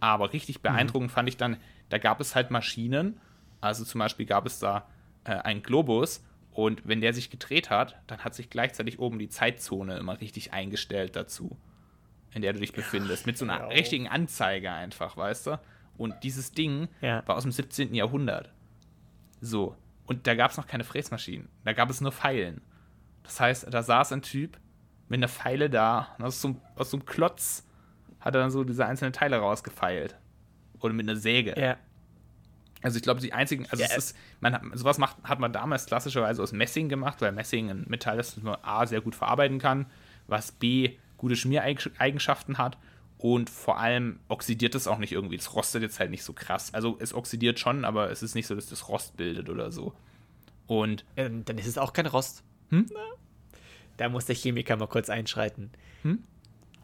[0.00, 1.58] Aber richtig beeindruckend fand ich dann,
[1.90, 3.20] da gab es halt Maschinen,
[3.60, 4.86] also zum Beispiel gab es da
[5.24, 6.22] äh, einen Globus
[6.58, 10.52] und wenn der sich gedreht hat, dann hat sich gleichzeitig oben die Zeitzone immer richtig
[10.52, 11.56] eingestellt dazu,
[12.34, 13.26] in der du dich befindest.
[13.26, 13.66] Mit so einer ja.
[13.68, 15.60] richtigen Anzeige einfach, weißt du?
[15.96, 17.22] Und dieses Ding Ja.
[17.28, 17.94] war aus dem 17.
[17.94, 18.50] Jahrhundert.
[19.40, 19.76] So.
[20.06, 21.48] Und da gab es noch keine Fräsmaschinen.
[21.64, 22.60] Da gab es nur Pfeilen.
[23.22, 24.58] Das heißt, da saß ein Typ
[25.08, 27.68] mit einer Pfeile da und aus so, einem- aus so einem Klotz
[28.18, 30.16] hat er dann so diese einzelnen Teile rausgefeilt.
[30.80, 31.54] Oder mit einer Säge.
[31.56, 31.76] Ja.
[32.82, 35.52] Also ich glaube, die einzigen, also Ja, es ist, man hat, sowas macht, hat man
[35.52, 39.14] damals klassischerweise aus Messing gemacht, weil Messing ein Metall ist, das man A sehr gut
[39.14, 39.86] verarbeiten kann,
[40.26, 42.78] was B gute Schmiereigenschaften hat
[43.18, 45.36] und vor allem oxidiert es auch nicht irgendwie.
[45.36, 46.72] Es rostet jetzt halt nicht so krass.
[46.72, 49.92] Also es oxidiert schon, aber es ist nicht so, dass das Rost bildet oder so.
[50.68, 52.44] Und Ja, dann dann ist es auch kein Rost.
[52.70, 52.86] Hm?
[53.96, 55.72] Da muss der Chemiker mal kurz einschreiten.
[56.02, 56.22] Hm?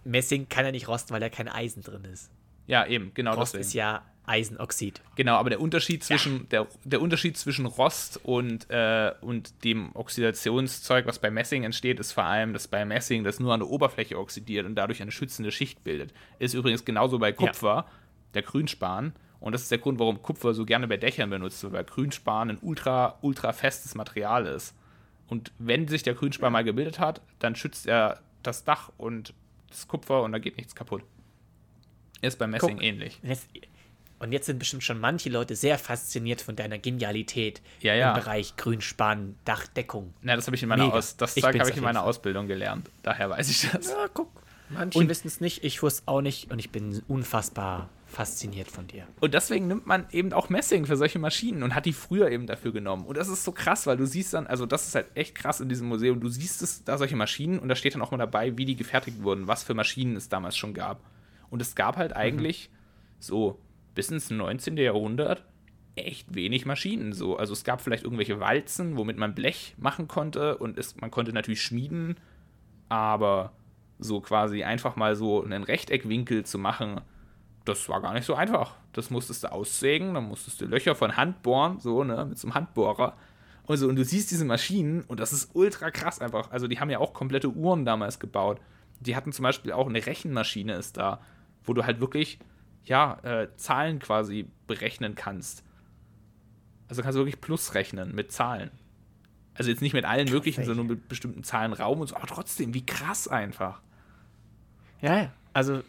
[0.03, 2.31] Messing kann ja nicht rosten, weil da kein Eisen drin ist.
[2.67, 3.61] ja, eben, genau Rost deswegen.
[3.69, 5.03] ist ja Eisenoxid.
[5.17, 11.07] Genau, aber der Unterschied zwischen, der, der Unterschied zwischen Rost und, äh, und dem Oxidationszeug,
[11.07, 14.19] was bei Messing entsteht, ist vor allem, dass bei Messing das nur an der Oberfläche
[14.19, 16.15] oxidiert und dadurch eine schützende Schicht bildet.
[16.39, 17.87] Ist übrigens genauso bei Kupfer,
[18.33, 19.13] der Grünspan.
[19.41, 22.51] Und das ist der Grund, warum Kupfer so gerne bei Dächern benutzt wird, weil Grünspan
[22.51, 24.75] ein ultra, ultra festes Material ist.
[25.27, 29.35] Und wenn sich der Grünspan mal gebildet hat, dann schützt er das Dach und
[29.69, 31.03] das Kupfer und da geht nichts kaputt.
[32.23, 32.83] Ist bei Messing Guck.
[32.83, 33.21] ähnlich.
[33.23, 33.49] Jetzt,
[34.25, 38.13] und jetzt sind bestimmt schon manche Leute sehr fasziniert von deiner Genialität Ja, ja.
[38.15, 40.15] im Bereich Grünspan, Dachdeckung.
[40.23, 40.93] Na, das habe ich in meiner.
[40.93, 42.03] Aus das Ich habe ich in meiner.
[42.05, 42.91] Ausbildung gelernt.
[43.03, 43.89] Daher weiß ich das.
[43.89, 44.29] Ja, guck.
[44.71, 49.07] Manche wissen es nicht, ich wusste auch nicht und ich bin unfassbar fasziniert von dir.
[49.21, 52.47] Und deswegen nimmt man eben auch Messing für solche Maschinen und hat die früher eben
[52.47, 53.05] dafür genommen.
[53.05, 55.61] Und das ist so krass, weil du siehst dann, also das ist halt echt krass
[55.61, 56.21] in diesem Museum.
[56.21, 58.77] Du siehst es, da solche Maschinen und da steht dann auch mal dabei, wie die
[58.77, 61.01] gefertigt wurden, was für Maschinen es damals schon gab.
[61.51, 62.71] Und es gab halt eigentlich
[63.19, 63.59] so
[63.95, 64.77] bis ins 19.
[64.77, 65.45] Jahrhundert
[65.97, 67.37] echt wenig Maschinen so.
[67.37, 71.33] Also es gab vielleicht irgendwelche Walzen, womit man Blech machen konnte und es, man konnte
[71.33, 72.17] natürlich schmieden,
[72.89, 73.53] aber
[73.99, 77.01] so quasi einfach mal so einen Rechteckwinkel zu machen,
[77.65, 78.77] das war gar nicht so einfach.
[78.93, 82.49] Das musstest du aussägen, dann musstest du Löcher von Hand bohren, so, ne, mit so
[82.49, 83.17] einem Handbohrer.
[83.67, 86.51] Und so, und du siehst diese Maschinen und das ist ultra krass einfach.
[86.51, 88.61] Also, die haben ja auch komplette Uhren damals gebaut.
[89.01, 91.21] Die hatten zum Beispiel auch eine Rechenmaschine ist da,
[91.65, 92.39] wo du halt wirklich,
[92.85, 95.65] ja, äh, Zahlen quasi berechnen kannst.
[96.89, 98.71] Also kannst du wirklich Plus rechnen mit Zahlen.
[99.55, 102.75] Also jetzt nicht mit allen möglichen, sondern nur mit bestimmten Zahlenraum und so, aber trotzdem,
[102.75, 103.81] wie krass einfach.
[105.01, 105.33] Ja.
[105.53, 105.83] Also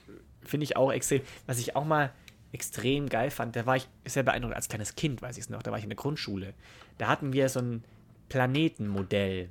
[0.43, 1.22] finde ich auch extrem.
[1.48, 2.12] Was ich auch mal
[2.52, 5.64] extrem geil fand, da war ich sehr beeindruckt als kleines Kind, weiß ich es noch,
[5.64, 6.54] da war ich in der Grundschule.
[6.98, 7.84] Da hatten wir so ein
[8.30, 9.50] Planetenmodell.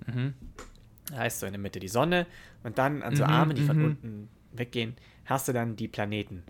[1.10, 2.26] Da heißt so in der Mitte die Sonne
[2.62, 6.44] und dann an so Armen, die von unten weggehen, hast du dann die Planeten.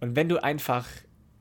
[0.00, 0.86] Und wenn du einfach,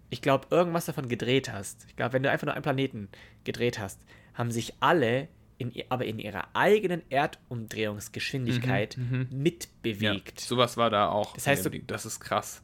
[0.10, 3.10] ich glaube, irgendwas davon gedreht hast, ich glaube, wenn du einfach nur einen Planeten
[3.44, 4.00] gedreht hast,
[4.34, 5.28] haben sich alle
[5.58, 8.98] in, aber in ihrer eigenen Erdumdrehungsgeschwindigkeit
[9.32, 10.42] mitbewegt.
[10.42, 11.34] Ja, sowas war da auch.
[11.34, 11.86] Das heißt, Ding.
[11.88, 12.62] das ist krass.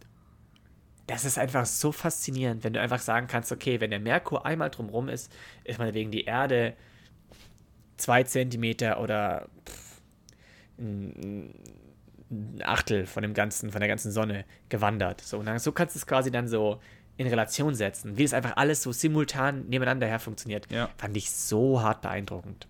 [1.08, 4.70] das ist einfach so faszinierend, wenn du einfach sagen kannst, okay, wenn der Merkur einmal
[4.70, 5.32] drumherum ist,
[5.64, 6.76] ist meinetwegen die Erde
[7.98, 10.02] zwei Zentimeter oder pff,
[10.78, 11.54] ein,
[12.32, 15.22] ein Achtel von dem ganzen, von der ganzen Sonne gewandert.
[15.22, 16.80] So, und dann, so kannst du es quasi dann so
[17.18, 20.90] in Relation setzen, wie das einfach alles so simultan nebeneinander her funktioniert, Ja.
[20.98, 22.68] fand ich so hart beeindruckend.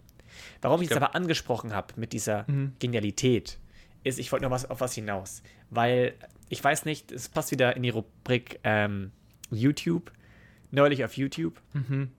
[0.62, 2.74] Warum ich es aber angesprochen habe mit dieser Mhm.
[2.80, 3.60] Genialität,
[4.04, 5.44] ist, ich wollte noch was auf was hinaus.
[5.70, 6.14] Weil,
[6.48, 9.12] ich weiß nicht, es passt wieder in die Rubrik ähm,
[9.52, 10.12] YouTube.
[10.72, 11.62] Neulich auf YouTube.
[11.74, 12.12] Mhm.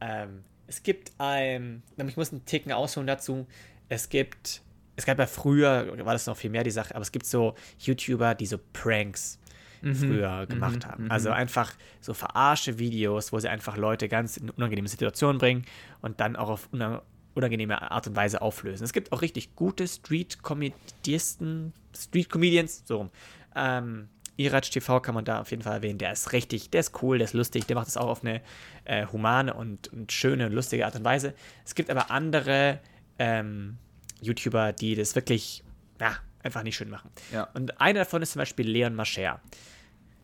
[0.00, 3.46] Ähm, es gibt ein, ich muss einen Ticken ausholen dazu.
[3.88, 4.62] Es gibt,
[5.02, 7.54] es gab ja früher, war das noch viel mehr die Sache, aber es gibt so
[7.80, 9.40] YouTuber, die so Pranks
[9.82, 10.88] früher gemacht Mhm.
[10.90, 11.04] haben.
[11.06, 11.10] Mhm.
[11.10, 15.64] Also einfach so verarsche Videos, wo sie einfach Leute ganz in unangenehme Situationen bringen
[16.02, 17.02] und dann auch auf una-
[17.34, 18.84] unangenehme Art und Weise auflösen.
[18.84, 23.10] Es gibt auch richtig gute Street-Comedisten, Street-Comedians, so rum.
[23.56, 25.98] Ähm, Iraj TV kann man da auf jeden Fall erwähnen.
[25.98, 28.40] Der ist richtig, der ist cool, der ist lustig, der macht es auch auf eine
[28.84, 31.34] äh, humane und, und schöne und lustige Art und Weise.
[31.64, 32.80] Es gibt aber andere
[33.18, 33.78] ähm,
[34.22, 35.62] YouTuber, die das wirklich,
[36.00, 37.10] ja, einfach nicht schön machen.
[37.32, 37.44] Ja.
[37.54, 39.40] Und einer davon ist zum Beispiel Leon Mascher.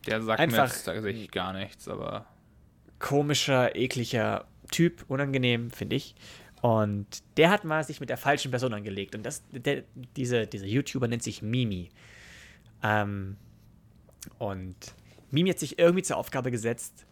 [0.07, 2.25] Der sagt Einfach- mir jetzt tatsächlich gar nichts, aber
[2.99, 6.15] komischer, ekliger Typ, unangenehm, finde ich.
[6.61, 9.15] Und der hat mal sich mit der falschen Person angelegt.
[9.15, 9.83] Und das, der,
[10.15, 11.89] diese, dieser YouTuber nennt sich Mimi.
[12.83, 13.37] Ähm,
[14.37, 14.75] und
[15.31, 17.05] Mimi hat sich irgendwie zur Aufgabe gesetzt,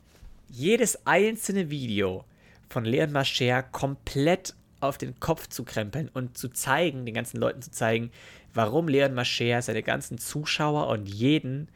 [0.50, 2.26] jedes einzelne Video
[2.70, 7.61] von Leon Mascher komplett auf den Kopf zu krempeln und zu zeigen, den ganzen Leuten
[7.61, 8.11] zu zeigen,
[8.53, 11.69] warum Leon Mascher seine ganzen Zuschauer und jeden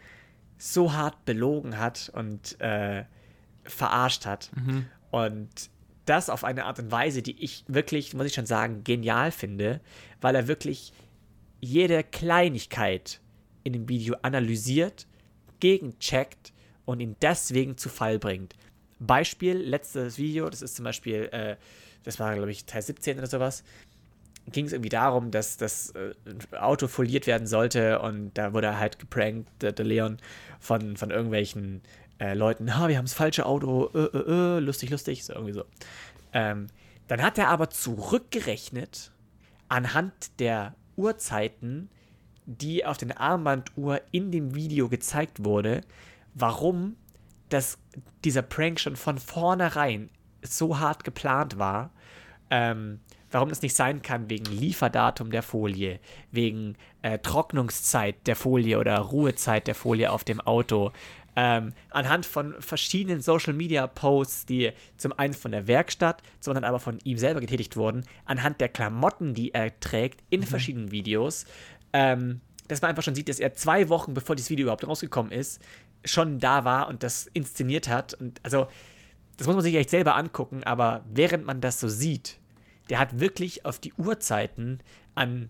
[0.58, 3.04] so hart belogen hat und äh,
[3.64, 4.52] verarscht hat.
[5.10, 5.50] Und
[6.06, 9.82] das auf eine Art und Weise, die ich wirklich, muss ich schon sagen, genial finde,
[10.20, 10.94] weil er wirklich
[11.60, 13.20] jede Kleinigkeit
[13.64, 15.08] in dem Video analysiert,
[15.60, 16.54] gegencheckt
[16.86, 18.56] und ihn deswegen zu Fall bringt.
[19.00, 21.56] Beispiel, letztes Video, das ist zum Beispiel, äh,
[22.04, 23.64] das war, glaube ich, Teil 17 oder sowas,
[24.52, 26.14] ging es irgendwie darum, dass das äh,
[26.58, 30.18] Auto foliert werden sollte und da wurde halt geprankt, der, der Leon,
[30.60, 31.82] von, von irgendwelchen
[32.20, 35.54] äh, Leuten, ha, wir haben das falsche Auto, äh, äh, äh, lustig, lustig, so irgendwie
[35.54, 35.66] so.
[36.34, 36.68] Ähm,
[37.08, 39.12] dann hat er aber zurückgerechnet
[39.68, 41.90] anhand der Uhrzeiten,
[42.46, 45.82] die auf der Armbanduhr in dem Video gezeigt wurde,
[46.34, 46.96] warum
[47.50, 47.78] das,
[48.24, 50.10] dieser Prank schon von vornherein
[50.44, 51.92] so hart geplant war,
[52.50, 53.00] ähm,
[53.32, 56.00] warum das nicht sein kann wegen Lieferdatum der Folie,
[56.32, 60.92] wegen äh, Trocknungszeit der Folie oder Ruhezeit der Folie auf dem Auto.
[61.34, 66.80] Ähm, anhand von verschiedenen Social Media Posts, die zum einen von der Werkstatt, sondern aber
[66.80, 71.46] von ihm selber getätigt wurden, anhand der Klamotten, die er trägt in verschiedenen Videos,
[71.94, 75.32] ähm, dass man einfach schon sieht, dass er zwei Wochen bevor dieses Video überhaupt rausgekommen
[75.32, 75.62] ist,
[76.04, 78.14] schon da war und das inszeniert hat.
[78.14, 78.68] Und also,
[79.38, 82.38] das muss man sich echt selber angucken, aber während man das so sieht,
[82.90, 84.80] der hat wirklich auf die Uhrzeiten
[85.16, 85.50] an,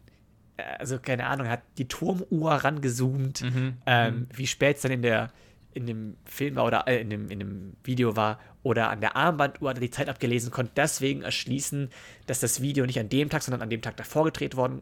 [0.58, 3.42] äh, also keine Ahnung, hat die Turmuhr rangezoomt,
[3.86, 5.32] ähm, wie spät es dann in der
[5.74, 9.16] in dem Film war oder äh, in, dem, in dem Video war oder an der
[9.16, 10.74] Armbanduhr hat er die Zeit abgelesen, konnte.
[10.76, 11.90] Deswegen erschließen,
[12.28, 14.82] dass das Video nicht an dem Tag, sondern an dem Tag davor gedreht worden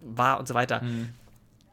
[0.00, 0.82] war und so weiter.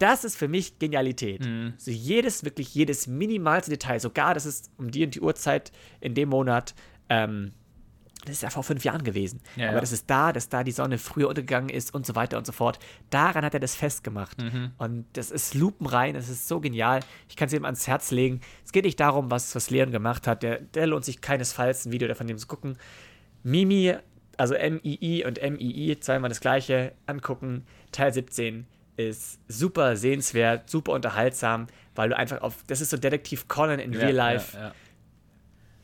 [0.02, 1.47] Das ist für mich Genialität.
[1.78, 6.16] So jedes, wirklich jedes minimalste Detail, sogar das ist um die und die Uhrzeit in
[6.16, 6.74] dem Monat,
[7.10, 7.52] ähm,
[8.26, 9.41] das ist ja vor fünf Jahren gewesen.
[9.56, 9.82] Ja, Aber ja.
[9.82, 12.52] das ist da, dass da die Sonne früher untergegangen ist und so weiter und so
[12.52, 12.80] fort.
[13.12, 14.41] Daran hat er das festgemacht.
[14.80, 17.02] Und das ist lupenrein, das ist so genial.
[17.30, 18.41] Ich kann es ihm ans Herz legen.
[18.66, 20.41] Es geht nicht darum, was, was Leon gemacht hat.
[20.41, 22.78] Der, der lohnt sich keinesfalls, ein Video davon dem zu gucken.
[23.43, 23.95] Mimi,
[24.38, 27.66] also M-I-I und M-I-I, zweimal das gleiche, angucken.
[27.91, 28.66] Teil 17
[29.10, 33.93] ist super sehenswert, super unterhaltsam, weil du einfach auf, das ist so Detektiv Conan in
[33.93, 34.74] Real Life, Ja, ja.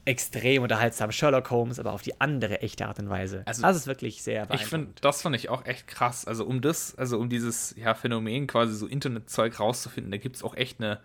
[0.05, 1.11] extrem unterhaltsam.
[1.11, 3.43] Sherlock Holmes, aber auf die andere echte Art und Weise.
[3.45, 6.25] Also, das ist wirklich sehr Ich finde, das fand ich auch echt krass.
[6.25, 10.43] Also um das, also um dieses ja, Phänomen quasi so Internetzeug rauszufinden, da gibt es
[10.43, 10.99] auch echt eine,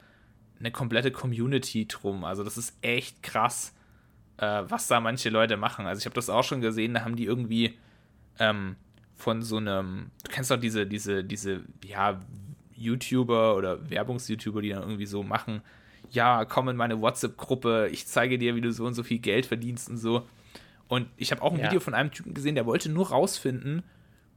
[0.60, 2.24] eine komplette Community drum.
[2.24, 3.74] Also das ist echt krass,
[4.36, 5.86] äh, was da manche Leute machen.
[5.86, 7.76] Also ich habe das auch schon gesehen, da haben die irgendwie
[8.38, 8.76] ähm,
[9.22, 12.20] von so einem, du kennst doch diese, diese, diese, ja,
[12.76, 15.62] YouTuber oder Werbungs-YouTuber, die dann irgendwie so machen,
[16.10, 19.46] ja, komm in meine WhatsApp-Gruppe, ich zeige dir, wie du so und so viel Geld
[19.46, 20.26] verdienst und so.
[20.88, 21.66] Und ich habe auch ein Ja.
[21.66, 23.84] Video von einem Typen gesehen, der wollte nur rausfinden,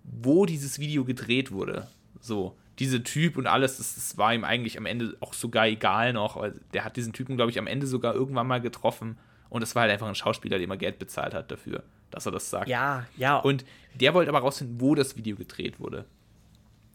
[0.04, 1.88] wo dieses Video gedreht wurde.
[2.22, 6.14] So, diese Typ und alles, das, das war ihm eigentlich am Ende auch sogar egal
[6.14, 6.42] noch.
[6.74, 9.18] Der hat diesen Typen, glaube ich, am Ende sogar irgendwann mal getroffen.
[9.50, 12.32] Und das war halt einfach ein Schauspieler, dem er Geld bezahlt hat dafür, dass er
[12.32, 12.68] das sagt.
[12.68, 13.38] ja, ja.
[13.38, 16.06] Und der wollte aber rausfinden, wo das Video gedreht wurde.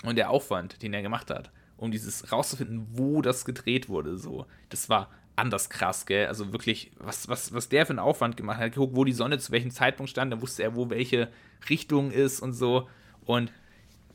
[0.05, 1.51] Und der Aufwand, den er gemacht hat.
[1.77, 4.19] um dieses rauszufinden, wo das gedreht wurde.
[4.19, 6.27] So, das war anders krass, gell?
[6.27, 8.73] Also wirklich, was, was, was der für einen Aufwand gemacht hat.
[8.73, 11.29] Geguckt, wo die Sonne zu welchem Zeitpunkt stand, dann wusste er, wo welche
[11.71, 12.89] Richtung ist und so.
[13.25, 13.51] Und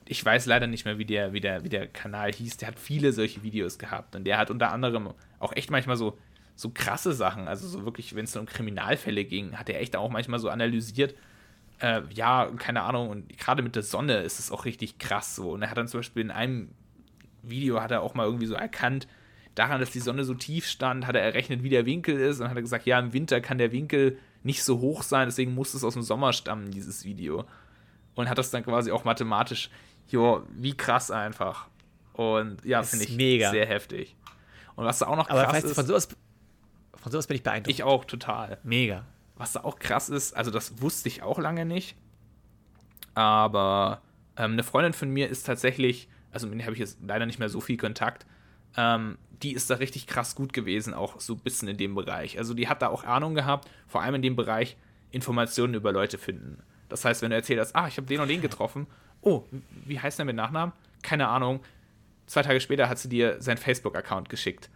[0.08, 2.58] ich weiß leider nicht mehr, wie der, wie der, wie der Kanal hieß.
[2.58, 4.16] Der hat viele solche Videos gehabt.
[4.16, 6.20] Und der hat unter anderem auch echt manchmal so,
[6.56, 10.10] so krasse Sachen, also so wirklich, wenn es um Kriminalfälle ging, hat er echt auch
[10.10, 11.16] manchmal so analysiert.
[11.80, 15.52] Äh, ja, keine Ahnung, und gerade mit der Sonne ist es auch richtig krass so.
[15.52, 16.70] Und er hat dann zum Beispiel in einem
[17.44, 19.08] Video hat er auch mal irgendwie so erkannt,
[19.54, 22.50] daran, dass die Sonne so tief stand, hat er errechnet, wie der Winkel ist und
[22.50, 25.74] hat er gesagt, ja, im Winter kann der Winkel nicht so hoch sein, deswegen muss
[25.74, 27.46] es aus dem Sommer stammen, dieses Video.
[28.16, 29.70] Und hat das dann quasi auch mathematisch,
[30.08, 31.68] jo, wie krass einfach.
[32.14, 33.50] Und ja, finde ich mega.
[33.50, 34.16] sehr heftig.
[34.76, 36.10] Und was da auch noch Aber krass weißt du, ist, von sowas,
[37.06, 37.70] von sowas bin ich beeindruckt.
[37.70, 38.58] ich auch total.
[38.64, 39.06] Mega.
[39.36, 41.96] Was da auch krass ist, also das wusste ich auch lange nicht,
[43.14, 44.02] aber
[44.38, 47.38] ähm, eine Freundin von mir ist tatsächlich, also mit der habe ich jetzt leider nicht
[47.38, 48.26] mehr so viel Kontakt,
[48.76, 52.40] ähm, die ist da richtig krass gut gewesen, auch so ein bisschen in dem Bereich.
[52.40, 54.76] Also die hat da auch Ahnung gehabt, vor allem in dem Bereich
[55.12, 56.64] Informationen über Leute finden.
[56.90, 58.88] Das heißt, wenn du erzählt hast, ah, ich habe den und den getroffen,
[59.22, 59.44] oh,
[59.86, 60.74] wie heißt der mit Nachnamen?
[61.04, 61.60] Keine Ahnung.
[62.26, 64.72] Zwei Tage später hat sie dir seinen Facebook-Account geschickt.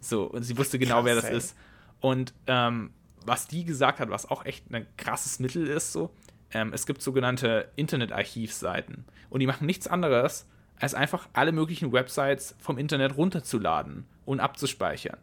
[0.00, 1.36] So, und sie wusste genau, Krass, wer das ey.
[1.36, 1.56] ist.
[2.00, 2.90] Und ähm,
[3.24, 6.10] was die gesagt hat, was auch echt ein krasses Mittel ist, so,
[6.52, 9.04] ähm, es gibt sogenannte Internetarchivseiten.
[9.28, 10.46] Und die machen nichts anderes,
[10.78, 15.18] als einfach alle möglichen Websites vom Internet runterzuladen und abzuspeichern.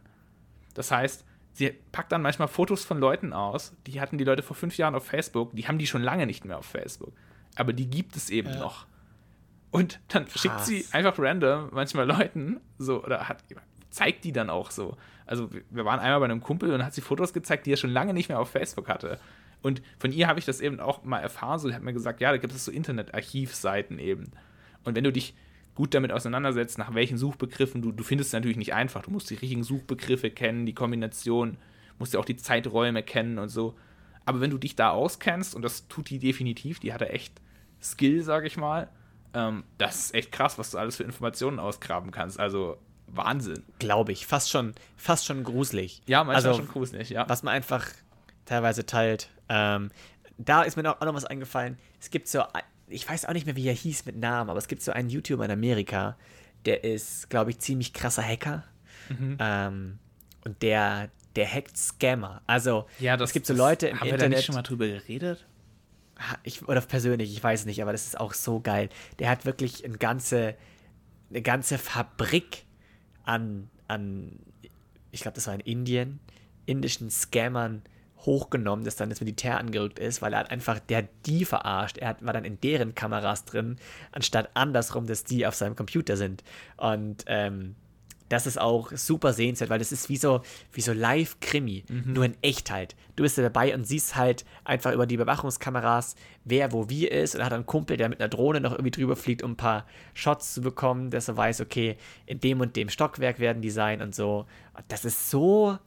[0.74, 4.54] Das heißt, sie packt dann manchmal Fotos von Leuten aus, die hatten die Leute vor
[4.56, 7.12] fünf Jahren auf Facebook, die haben die schon lange nicht mehr auf Facebook.
[7.56, 8.60] Aber die gibt es eben Ja.
[8.60, 8.86] noch.
[9.70, 10.66] Und dann schickt Krass.
[10.66, 13.44] sie einfach random manchmal Leuten so oder hat
[13.90, 14.96] zeigt die dann auch so.
[15.26, 17.90] Also wir- waren einmal bei einem Kumpel und hat sie Fotos gezeigt, die er schon
[17.90, 19.18] lange nicht mehr auf Facebook hatte.
[19.60, 21.58] Und von ihr habe ich das eben auch mal erfahren.
[21.58, 24.30] So, die hat mir gesagt, ja, da gibt es so Internetarchivseiten eben.
[24.84, 25.34] Und wenn du dich
[25.74, 29.02] gut damit auseinandersetzt, nach welchen Suchbegriffen, du, du findest es natürlich nicht einfach.
[29.02, 31.56] Du musst die richtigen Suchbegriffe kennen, die Kombination,
[31.98, 33.76] musst ja auch die Zeiträume kennen und so.
[34.24, 37.40] Aber wenn du dich da auskennst, und das tut die definitiv, die hat da echt
[37.82, 38.88] Skill, sage ich mal,
[39.34, 42.38] ähm, das ist echt krass, was du alles für Informationen ausgraben kannst.
[42.40, 42.76] Also
[43.10, 43.62] Wahnsinn.
[43.78, 44.26] Glaube ich.
[44.26, 46.02] Fast schon, fast schon gruselig.
[46.06, 47.28] Ja, manchmal also, schon gruselig, ja.
[47.28, 47.86] was man einfach
[48.44, 49.30] teilweise teilt.
[49.48, 49.90] Ähm,
[50.36, 51.78] da ist mir auch noch was eingefallen.
[52.00, 52.42] Es gibt so,
[52.86, 55.10] ich weiß auch nicht mehr, wie er hieß mit Namen, aber es gibt so einen
[55.10, 56.16] YouTuber in Amerika,
[56.64, 58.64] der ist, glaube ich, ziemlich krasser Hacker.
[59.08, 59.36] Mhm.
[59.40, 59.98] Ähm,
[60.44, 62.42] und der, der hackt Scammer.
[62.46, 64.38] Also, Ja, das es gibt so Leute im haben wir da Internet.
[64.38, 65.46] nicht schon mal drüber geredet?
[66.42, 68.88] Ich, oder persönlich, ich weiß nicht, aber das ist auch so geil.
[69.18, 70.56] Der hat wirklich eine ganze,
[71.30, 72.64] eine ganze Fabrik
[73.28, 74.38] an, an
[75.10, 76.20] ich glaube, das war in Indien,
[76.66, 77.82] indischen Scammern
[78.20, 81.98] hochgenommen, das dann das Militär angerückt ist, weil er hat einfach, der die verarscht.
[81.98, 83.76] Er hat, war dann in deren Kameras drin,
[84.12, 86.42] anstatt andersrum, dass die auf seinem Computer sind.
[86.76, 87.76] Und ähm,
[88.28, 92.36] das ist auch super sehenswert, weil das ist wie so, wie so Live-Krimi, nur in
[92.42, 92.94] echt halt.
[93.16, 96.14] Du bist da dabei und siehst halt einfach über die Überwachungskameras,
[96.44, 99.16] wer wo wie ist und hat einen Kumpel, der mit einer Drohne noch irgendwie drüber
[99.16, 102.88] fliegt, um ein paar Shots zu bekommen, dass er weiß, okay, in dem und dem
[102.88, 104.46] Stockwerk werden die sein und so.
[104.88, 105.78] Das ist so.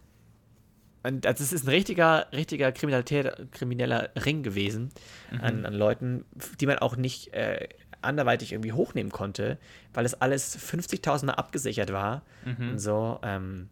[1.03, 4.91] Und also es ist ein richtiger, richtiger Kriminalität, krimineller Ring gewesen
[5.41, 6.25] an, an Leuten,
[6.59, 7.69] die man auch nicht äh,
[8.01, 9.57] anderweitig irgendwie hochnehmen konnte,
[9.93, 12.23] weil es alles 50.000 Mal abgesichert war
[12.71, 13.19] und so.
[13.23, 13.69] Ähm,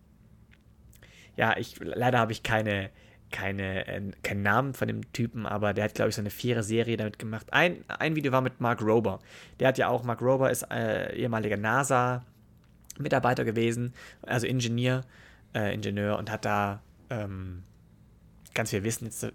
[1.35, 2.89] ja, ich leider habe ich keine,
[3.31, 6.63] keine, äh, keinen Namen von dem Typen, aber der hat, glaube ich, so eine faire
[6.63, 7.47] Serie damit gemacht.
[7.51, 9.19] Ein, ein Video war mit Mark Rober.
[9.59, 15.05] Der hat ja auch, Mark Rober ist äh, ehemaliger NASA-Mitarbeiter gewesen, also Ingenieur,
[15.55, 17.63] äh, Ingenieur und hat da ähm,
[18.53, 19.31] ganz viel Wissen jetzt äh,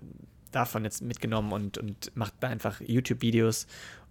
[0.53, 3.67] davon jetzt mitgenommen und, und macht da einfach YouTube-Videos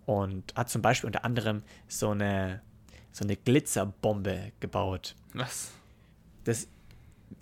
[0.06, 2.62] und hat zum Beispiel unter anderem so eine,
[3.12, 5.16] so eine Glitzerbombe gebaut.
[5.34, 5.72] Was?
[6.44, 6.68] Das,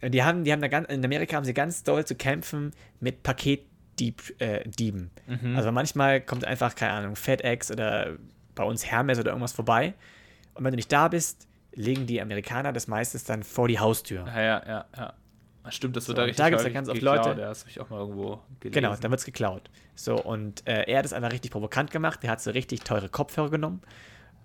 [0.01, 3.24] die haben, die haben da ganz, in Amerika haben sie ganz doll zu kämpfen mit
[3.24, 3.72] Paketdieben.
[4.39, 5.12] Äh, Dieben.
[5.55, 8.18] Also manchmal kommt einfach, keine Ahnung, FedEx oder
[8.55, 9.93] bei uns Hermes oder irgendwas vorbei.
[10.55, 14.26] Und wenn du nicht da bist, legen die Amerikaner das meistens dann vor die Haustür.
[14.28, 15.14] Ja, ja, ja, ja.
[15.64, 17.36] Das Stimmt, das wird So, da richtig da gibt's ja häufig ganz oft Leute- Ja,
[17.36, 18.74] das habe ich auch mal irgendwo gelesen.
[18.82, 19.70] Genau, dann wird es geklaut.
[19.95, 22.24] So, und äh, er hat es einfach richtig provokant gemacht.
[22.24, 23.82] Der hat so richtig teure Kopfhörer genommen.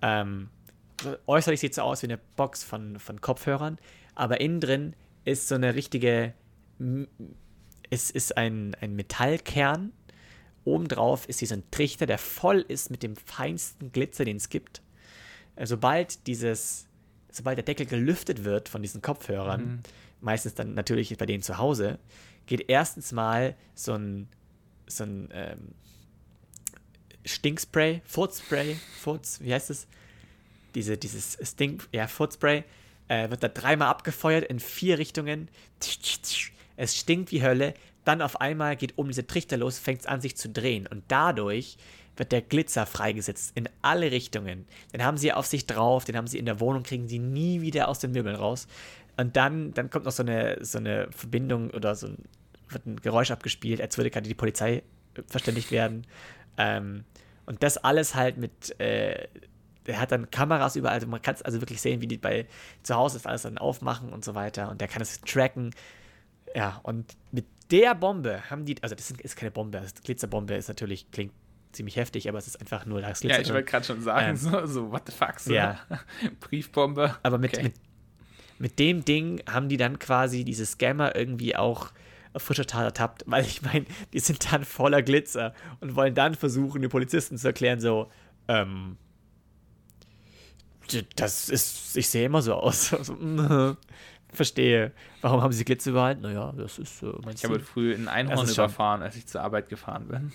[0.02, 0.50] Ähm,
[1.02, 3.78] so, äußerlich sieht es so aus wie eine Box von, von Kopfhörern,
[4.14, 4.94] aber innen drin
[5.24, 6.34] ist so eine richtige,
[7.90, 9.92] es ist ein, ein Metallkern.
[10.64, 14.48] Obendrauf ist hier so ein Trichter, der voll ist mit dem feinsten Glitzer, den es
[14.48, 14.82] gibt.
[15.54, 16.86] Äh, Sobald dieses,
[17.30, 19.82] sobald der Deckel gelüftet wird von diesen Kopfhörern,
[20.20, 21.98] meistens dann natürlich bei denen zu Hause,
[22.46, 24.28] geht erstens mal so ein,
[24.86, 25.74] so ein ähm,
[27.24, 29.88] Stinkspray, Furzspray, Furz, wie heißt es?
[30.76, 32.62] diese, dieses Stink, ja, Footspray,
[33.08, 35.48] äh, wird da dreimal abgefeuert in vier Richtungen.
[36.76, 37.74] Es stinkt wie Hölle.
[38.04, 40.86] Dann auf einmal geht oben diese Trichter los, fängt es an sich zu drehen.
[40.86, 41.78] Und dadurch
[42.16, 44.66] wird der Glitzer freigesetzt in alle Richtungen.
[44.92, 47.62] Den haben sie auf sich drauf, den haben sie in der Wohnung, kriegen sie nie
[47.62, 48.68] wieder aus den Möbeln raus.
[49.16, 52.24] Und dann, dann kommt noch so eine, so eine Verbindung oder so ein,
[52.68, 54.82] wird ein Geräusch abgespielt, als würde gerade die Polizei
[55.28, 56.06] verständigt werden.
[56.58, 57.04] Ähm,
[57.46, 59.28] und das alles halt mit, äh,
[59.86, 62.46] der hat dann Kameras überall, also man kann es also wirklich sehen, wie die bei
[62.82, 64.70] zu Hause das alles dann aufmachen und so weiter.
[64.70, 65.70] Und der kann es tracken.
[66.54, 70.68] Ja, und mit der Bombe haben die, also das ist keine Bombe, das Glitzerbombe ist
[70.68, 71.32] natürlich, klingt
[71.72, 73.36] ziemlich heftig, aber es ist einfach nur das Glitzer.
[73.36, 75.78] Ja, ich wollte gerade schon sagen, ähm, so, so, what the fuck, so ja.
[76.40, 77.16] Briefbombe.
[77.22, 77.64] Aber mit, okay.
[77.64, 77.74] mit,
[78.59, 81.92] mit dem Ding haben die dann quasi diese Scammer irgendwie auch
[82.32, 86.34] auf frischer Tat ertappt, weil ich meine, die sind dann voller Glitzer und wollen dann
[86.34, 88.11] versuchen, den Polizisten zu erklären, so,
[88.48, 88.98] ähm,
[91.16, 92.94] das ist, ich sehe immer so aus.
[94.32, 94.92] Verstehe.
[95.20, 96.14] Warum haben sie Glitzer überall?
[96.16, 97.20] Naja, das ist so.
[97.26, 100.32] Äh, ich habe früh ein Einhorn überfahren, als ich zur Arbeit gefahren bin.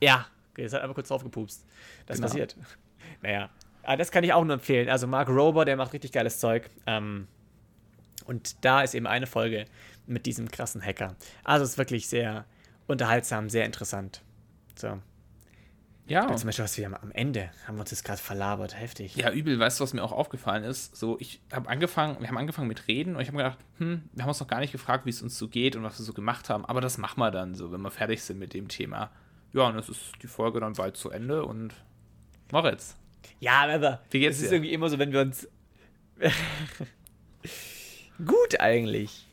[0.00, 1.64] Ja, okay, jetzt hat einfach kurz draufgepupst.
[2.06, 2.28] Das genau.
[2.28, 2.56] passiert.
[3.22, 3.50] Naja,
[3.86, 4.88] aber ah, das kann ich auch nur empfehlen.
[4.88, 6.68] Also Mark Rober, der macht richtig geiles Zeug.
[6.88, 7.28] Ähm,
[8.24, 9.66] und da ist eben eine Folge
[10.08, 11.14] mit diesem krassen Hacker.
[11.44, 12.46] Also es ist wirklich sehr
[12.88, 14.22] unterhaltsam, sehr interessant.
[14.74, 14.98] So.
[16.08, 16.26] Ja.
[16.26, 19.14] Und zum Beispiel, was wir am Ende haben wir uns jetzt gerade verlabert, heftig.
[19.14, 19.56] Ja, übel.
[19.56, 20.96] Weißt du, was mir auch aufgefallen ist?
[20.96, 24.22] So, ich habe angefangen, wir haben angefangen mit Reden und ich habe gedacht, hm, wir
[24.24, 26.12] haben uns noch gar nicht gefragt, wie es uns so geht und was wir so
[26.12, 26.64] gemacht haben.
[26.64, 29.12] Aber das machen wir dann so, wenn wir fertig sind mit dem Thema.
[29.52, 31.72] Ja, und das ist die Folge dann bald zu Ende und
[32.50, 32.96] Moritz.
[33.40, 35.48] Ja, aber wie geht's es ist irgendwie immer so, wenn wir uns.
[38.24, 39.26] gut eigentlich.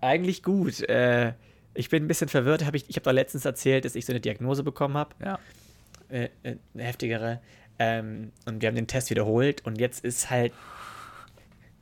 [0.00, 0.80] Eigentlich gut.
[0.88, 1.34] Äh,
[1.74, 2.64] ich bin ein bisschen verwirrt.
[2.64, 5.14] Hab ich ich habe doch letztens erzählt, dass ich so eine Diagnose bekommen habe.
[5.22, 5.38] Ja
[6.10, 7.40] äh, äh, eine heftigere.
[7.78, 10.52] Ähm, und wir haben den Test wiederholt und jetzt ist halt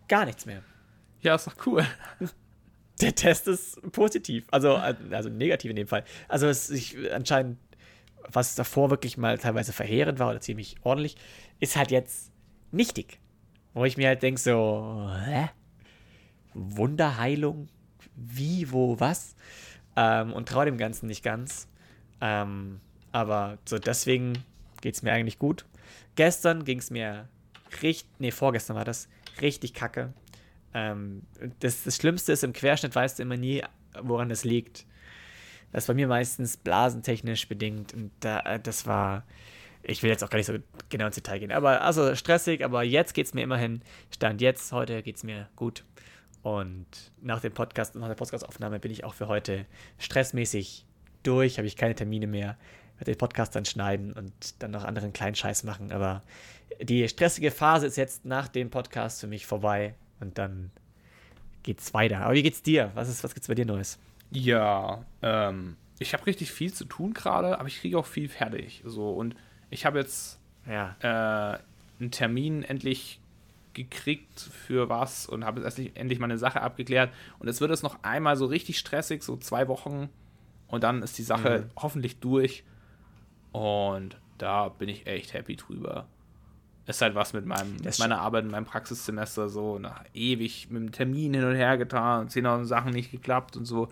[0.07, 0.63] gar nichts mehr.
[1.23, 1.85] Ja, ist doch cool.
[3.01, 6.05] Der Test ist positiv, also, also negativ in dem Fall.
[6.29, 7.59] Also es ich, anscheinend,
[8.31, 11.17] was davor wirklich mal teilweise verheerend war oder ziemlich ordentlich,
[11.61, 12.31] ist halt jetzt
[12.71, 13.19] nichtig.
[13.75, 15.51] Wo ich mir halt denke so, hä?
[16.55, 17.69] Wunderheilung?
[18.17, 19.37] Wie, wo, was?
[19.97, 21.69] Ähm, und traue dem Ganzen nicht ganz.
[22.21, 22.81] Ähm,
[23.13, 24.45] aber so deswegen
[24.81, 25.65] geht es mir eigentlich gut.
[26.17, 27.29] Gestern ging es mir
[27.83, 29.09] richtig, nee, vorgestern war das,
[29.41, 30.13] richtig kacke.
[30.75, 31.23] Ähm,
[31.61, 33.63] das, das Schlimmste ist, im Querschnitt weißt du immer nie,
[34.01, 34.85] woran es liegt.
[35.73, 39.25] Das war mir meistens blasentechnisch bedingt und da, äh, das war,
[39.83, 40.55] ich will jetzt auch gar nicht so
[40.89, 43.83] genau ins Detail gehen, aber also stressig, aber jetzt geht es mir immerhin,
[44.15, 45.85] Stand jetzt, heute geht es mir gut.
[46.43, 46.87] Und
[47.21, 49.67] nach dem Podcast, nach der Podcastaufnahme bin ich auch für heute
[49.99, 50.87] stressmäßig
[51.23, 52.57] durch, habe ich keine Termine mehr
[52.99, 55.93] werde den Podcast dann schneiden und dann noch anderen kleinen Scheiß machen.
[55.93, 56.23] Aber
[56.81, 60.71] die stressige Phase ist jetzt nach dem Podcast für mich vorbei und dann
[61.63, 62.21] geht's weiter.
[62.21, 62.91] Aber wie geht's dir?
[62.95, 63.99] Was, ist, was gibt's bei dir Neues?
[64.31, 68.83] Ja, ähm, ich habe richtig viel zu tun gerade, aber ich kriege auch viel fertig.
[68.85, 69.35] So, und
[69.71, 70.97] ich habe jetzt ja.
[71.01, 71.59] äh,
[72.01, 73.21] einen Termin endlich
[73.75, 77.13] gekriegt für was und habe jetzt endlich meine Sache abgeklärt.
[77.39, 80.09] Und jetzt wird es noch einmal so richtig stressig, so zwei Wochen.
[80.67, 81.71] Und dann ist die Sache mhm.
[81.81, 82.65] hoffentlich durch.
[83.53, 86.07] Und da bin ich echt happy drüber.
[86.87, 90.93] Ist halt was mit meinem, meiner Arbeit in meinem Praxissemester so nach ewig mit dem
[90.93, 93.89] Termin hin und her getan und 10.000 Sachen nicht geklappt und so.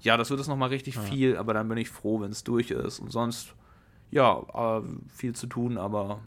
[0.00, 1.00] Ja, das wird es nochmal richtig ja.
[1.02, 3.00] viel, aber dann bin ich froh, wenn es durch ist.
[3.00, 3.54] Und sonst,
[4.10, 6.20] ja, äh, viel zu tun, aber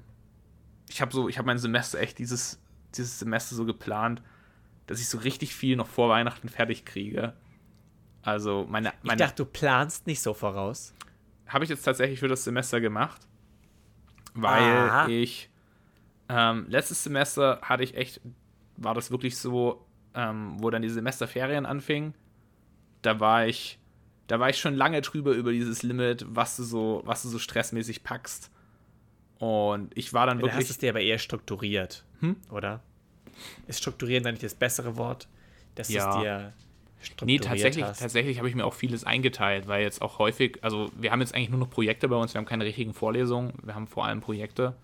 [0.90, 2.60] ich habe so, ich habe mein Semester echt dieses,
[2.96, 4.22] dieses Semester so geplant,
[4.88, 7.34] dass ich so richtig viel noch vor Weihnachten fertig kriege.
[8.24, 10.94] Also meine, meine Ich dachte, du planst nicht so voraus
[11.52, 13.28] habe ich jetzt tatsächlich für das Semester gemacht,
[14.34, 15.08] weil Aha.
[15.08, 15.50] ich
[16.30, 18.22] ähm, letztes Semester hatte ich echt,
[18.78, 22.14] war das wirklich so, ähm, wo dann die Semesterferien anfingen,
[23.02, 23.80] da war ich,
[24.28, 27.40] da war ich schon lange drüber über dieses Limit, was du so, was du so
[27.40, 28.52] stressmäßig packst.
[29.40, 30.60] Und ich war dann ja, wirklich.
[30.60, 32.36] Du hast es dir aber eher strukturiert, hm?
[32.52, 32.82] oder?
[33.68, 35.28] Ist strukturieren dann nicht das bessere Wort?
[35.76, 36.10] Dass ja.
[36.10, 36.54] es dir
[37.24, 38.00] Nee, tatsächlich, hast.
[38.00, 41.34] tatsächlich habe ich mir auch vieles eingeteilt, weil jetzt auch häufig, also wir haben jetzt
[41.34, 44.22] eigentlich nur noch Projekte bei uns, wir haben keine richtigen Vorlesungen, wir haben vor allem
[44.22, 44.76] Projekte.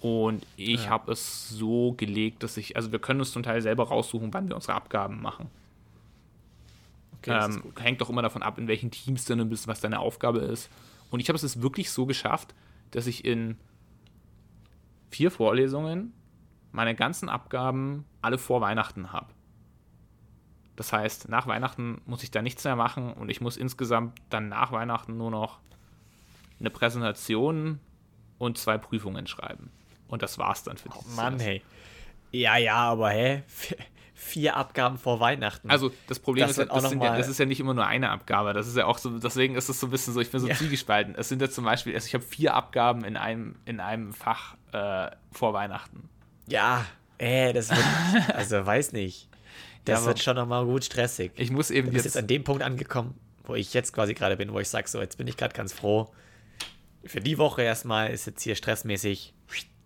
[0.00, 0.90] Und ich ja.
[0.90, 4.48] habe es so gelegt, dass ich, also wir können uns zum Teil selber raussuchen, wann
[4.48, 5.48] wir unsere Abgaben machen.
[7.26, 10.40] Okay, ähm, hängt doch immer davon ab, in welchen Teams du bist, was deine Aufgabe
[10.40, 10.70] ist.
[11.10, 12.54] Und ich habe es jetzt wirklich so geschafft,
[12.90, 13.56] dass ich in
[15.10, 16.12] vier Vorlesungen
[16.72, 19.32] meine ganzen Abgaben alle vor Weihnachten habe.
[20.76, 24.48] Das heißt, nach Weihnachten muss ich da nichts mehr machen und ich muss insgesamt dann
[24.48, 25.60] nach Weihnachten nur noch
[26.58, 27.78] eine Präsentation
[28.38, 29.70] und zwei Prüfungen schreiben.
[30.08, 31.48] Und das war's dann für Oh dieses Mann, Jahr.
[31.48, 31.62] hey.
[32.32, 33.42] Ja, ja, aber hä?
[34.16, 35.68] Vier Abgaben vor Weihnachten.
[35.70, 38.10] Also das Problem Das ist, ja, das, ja, das ist ja nicht immer nur eine
[38.10, 38.52] Abgabe.
[38.52, 40.46] Das ist ja auch so, deswegen ist es so ein bisschen so, ich bin so
[40.46, 40.54] Ja.
[40.54, 41.14] zwiegespalten.
[41.16, 44.54] Es sind jetzt zum Beispiel, also ich habe vier Abgaben in einem, in einem Fach
[44.72, 46.08] äh, vor Weihnachten.
[46.46, 46.86] ja,
[47.18, 47.80] äh, das wird.
[48.34, 49.28] Also, weiß nicht.
[49.84, 51.32] Das aber- wird schon nochmal gut stressig.
[51.36, 54.14] Ich muss eben Du bist jetzt, jetzt an dem Punkt angekommen, wo ich jetzt quasi
[54.14, 56.12] gerade bin, wo ich sage, so, jetzt bin ich gerade ganz froh.
[57.04, 59.34] Für die Woche erstmal ist jetzt hier stressmäßig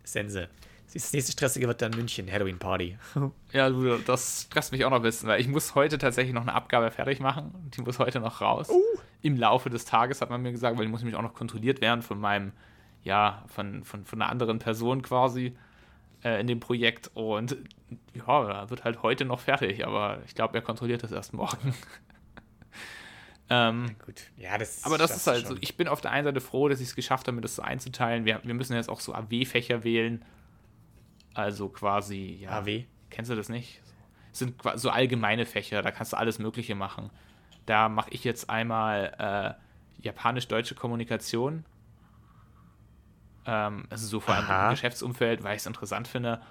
[0.03, 0.49] Sense.
[0.93, 2.97] Das nächste Stressige wird dann München, Halloween Party.
[3.51, 6.41] ja, du, das stresst mich auch noch ein bisschen, weil ich muss heute tatsächlich noch
[6.41, 7.53] eine Abgabe fertig machen.
[7.75, 8.69] Die muss heute noch raus.
[8.69, 8.81] Uh.
[9.21, 11.81] Im Laufe des Tages hat man mir gesagt, weil die muss nämlich auch noch kontrolliert
[11.81, 12.53] werden von meinem,
[13.03, 15.55] ja, von, von, von einer anderen Person quasi
[16.23, 17.11] äh, in dem Projekt.
[17.13, 17.55] Und
[18.15, 21.75] ja, wird halt heute noch fertig, aber ich glaube, er kontrolliert das erst morgen.
[23.51, 25.59] ähm, Gut, ja, das aber das ist halt so, schon.
[25.61, 27.61] ich bin auf der einen Seite froh, dass ich es geschafft habe, mir das so
[27.61, 28.25] einzuteilen.
[28.25, 30.25] Wir, wir müssen jetzt auch so AW-Fächer wählen.
[31.39, 32.59] Also quasi, ja.
[32.59, 32.83] AW?
[33.09, 33.81] Kennst du das nicht?
[34.31, 37.09] Es sind so allgemeine Fächer, da kannst du alles Mögliche machen.
[37.65, 41.65] Da mache ich jetzt einmal äh, japanisch-deutsche Kommunikation.
[43.45, 44.65] Ähm, also so vor allem Aha.
[44.65, 46.41] im Geschäftsumfeld, weil ich es interessant finde.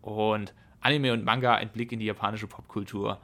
[0.00, 3.20] Und Anime und Manga, ein Blick in die japanische Popkultur.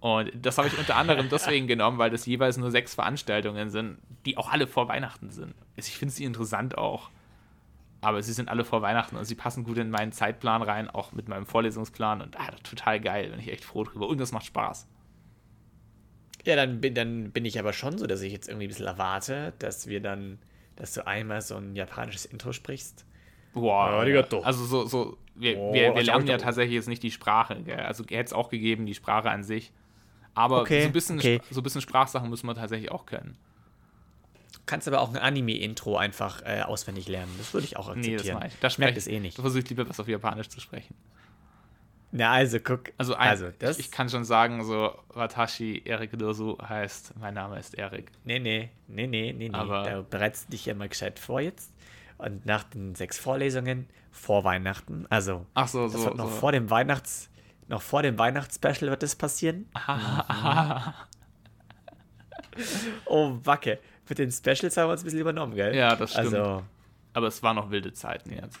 [0.00, 3.98] Und das habe ich unter anderem deswegen genommen, weil das jeweils nur sechs Veranstaltungen sind,
[4.26, 5.54] die auch alle vor Weihnachten sind.
[5.76, 7.10] Also ich finde sie interessant auch.
[8.00, 11.12] Aber sie sind alle vor Weihnachten und sie passen gut in meinen Zeitplan rein, auch
[11.12, 12.20] mit meinem Vorlesungsplan.
[12.20, 14.06] Und ah, total geil, bin ich echt froh drüber.
[14.08, 14.86] Und das macht Spaß.
[16.44, 18.86] Ja, dann bin, dann bin ich aber schon so, dass ich jetzt irgendwie ein bisschen
[18.86, 20.38] erwarte, dass wir dann,
[20.76, 23.04] dass du einmal so ein japanisches Intro sprichst.
[23.52, 24.40] Boah, Arigato.
[24.40, 27.62] also so, so wir, Oh, wir, wir lernen ja tatsächlich jetzt nicht die Sprache.
[27.62, 27.80] Gell?
[27.80, 29.72] Also hätte es auch gegeben, die Sprache an sich.
[30.34, 31.40] Aber Okay, so, ein bisschen, okay.
[31.50, 33.36] so ein bisschen Sprachsachen müssen wir tatsächlich auch können.
[34.66, 37.32] Du kannst aber auch ein Anime-Intro einfach äh, auswendig lernen.
[37.38, 38.16] Das würde ich auch akzeptieren.
[38.16, 38.58] Nee, das mache ich.
[38.58, 39.38] Da ich merke sprech- das eh nicht.
[39.38, 40.94] Da versuche ich lieber was auf Japanisch zu sprechen.
[42.10, 42.92] Na, also guck.
[42.98, 43.78] Also, ein, also das.
[43.78, 48.10] ich, kann schon sagen, so Watashi Erik Dosu heißt, mein Name ist Erik.
[48.24, 49.54] nee, nee, nee, nee, nee, nee.
[49.54, 51.72] Aber- Da bereitest du dich ja mal gescheit vor jetzt.
[52.18, 56.04] Und nach den sechs Vorlesungen vor Weihnachten, also Ach so, das so.
[56.06, 56.36] wird noch so.
[56.36, 57.28] vor dem Weihnachts,
[57.68, 59.66] noch vor dem Weihnachtsspecial wird das passieren.
[63.04, 63.78] Oh, Wacke.
[64.08, 65.74] Mit den Specials haben wir uns ein bisschen übernommen, gell?
[65.74, 66.34] Ja, das stimmt.
[66.34, 66.62] Also,
[67.12, 68.58] Aber es waren noch wilde Zeiten jetzt.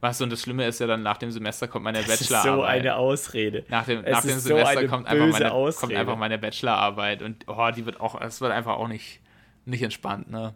[0.00, 2.28] Weißt du, und das Schlimme ist ja dann, nach dem Semester kommt meine das ist
[2.28, 2.54] Bachelorarbeit.
[2.54, 3.64] so eine Ausrede.
[3.68, 5.98] Nach dem, nach dem so Semester eine kommt, einfach meine, kommt Ausrede.
[5.98, 9.20] einfach meine Bachelorarbeit und oh, die wird auch, es wird einfach auch nicht,
[9.64, 10.54] nicht entspannt, ne?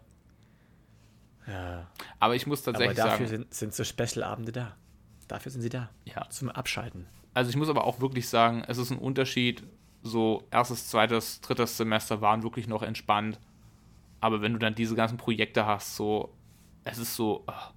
[1.47, 1.87] Ja.
[2.19, 4.75] Aber ich muss Aber tatsächlich dafür sagen, sind, sind so Special-Abende da.
[5.27, 5.89] Dafür sind sie da.
[6.05, 6.29] ja.
[6.29, 7.07] Zum Abschalten.
[7.33, 9.63] Also ich muss aber auch wirklich sagen, es ist ein Unterschied.
[10.03, 13.39] So erstes, zweites, drittes Semester waren wirklich noch entspannt.
[14.21, 16.33] Aber wenn du dann diese ganzen Projekte hast, so,
[16.83, 17.73] es ist so, ach,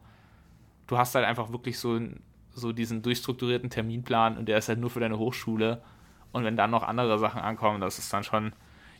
[0.86, 1.98] du hast halt einfach wirklich so,
[2.52, 5.82] so diesen durchstrukturierten Terminplan und der ist halt nur für deine Hochschule.
[6.30, 8.52] Und wenn dann noch andere Sachen ankommen, das ist dann schon,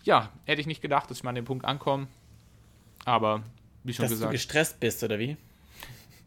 [0.02, 2.08] ja, hätte ich nicht gedacht, dass ich mal an den Punkt ankomme.
[3.04, 3.42] Aber
[3.84, 5.36] wie schon Dass du gesagt, gestresst bist, oder wie?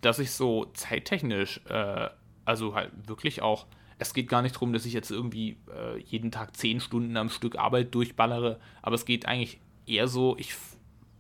[0.02, 2.10] dass ich so zeittechnisch, äh,
[2.46, 3.66] also halt wirklich auch,
[4.00, 7.30] es geht gar nicht darum, dass ich jetzt irgendwie äh, jeden Tag zehn Stunden am
[7.30, 10.56] Stück Arbeit durchballere, aber es geht eigentlich eher so, ich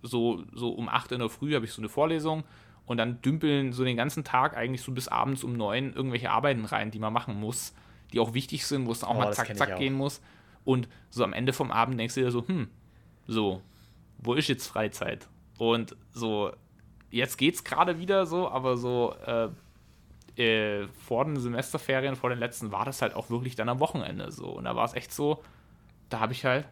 [0.08, 2.44] so, so um 8 in der Früh habe ich so eine Vorlesung
[2.86, 6.66] und dann dümpeln so den ganzen Tag eigentlich so bis abends um 9 irgendwelche Arbeiten
[6.66, 7.74] rein, die man machen muss,
[8.14, 10.22] die auch wichtig sind, wo es auch Oh, mal zack, zack gehen muss.
[10.64, 12.68] Und so am Ende vom Abend denkst du dir so, hm,
[13.26, 13.62] so,
[14.18, 15.28] wo ist jetzt Freizeit?
[15.58, 16.52] Und so,
[17.10, 19.50] jetzt geht's gerade wieder so, aber so äh,
[20.42, 24.32] äh, vor den Semesterferien, vor den letzten, war das halt auch wirklich dann am Wochenende
[24.32, 24.48] so.
[24.48, 25.44] Und da war es echt so,
[26.10, 26.68] da habe ich halt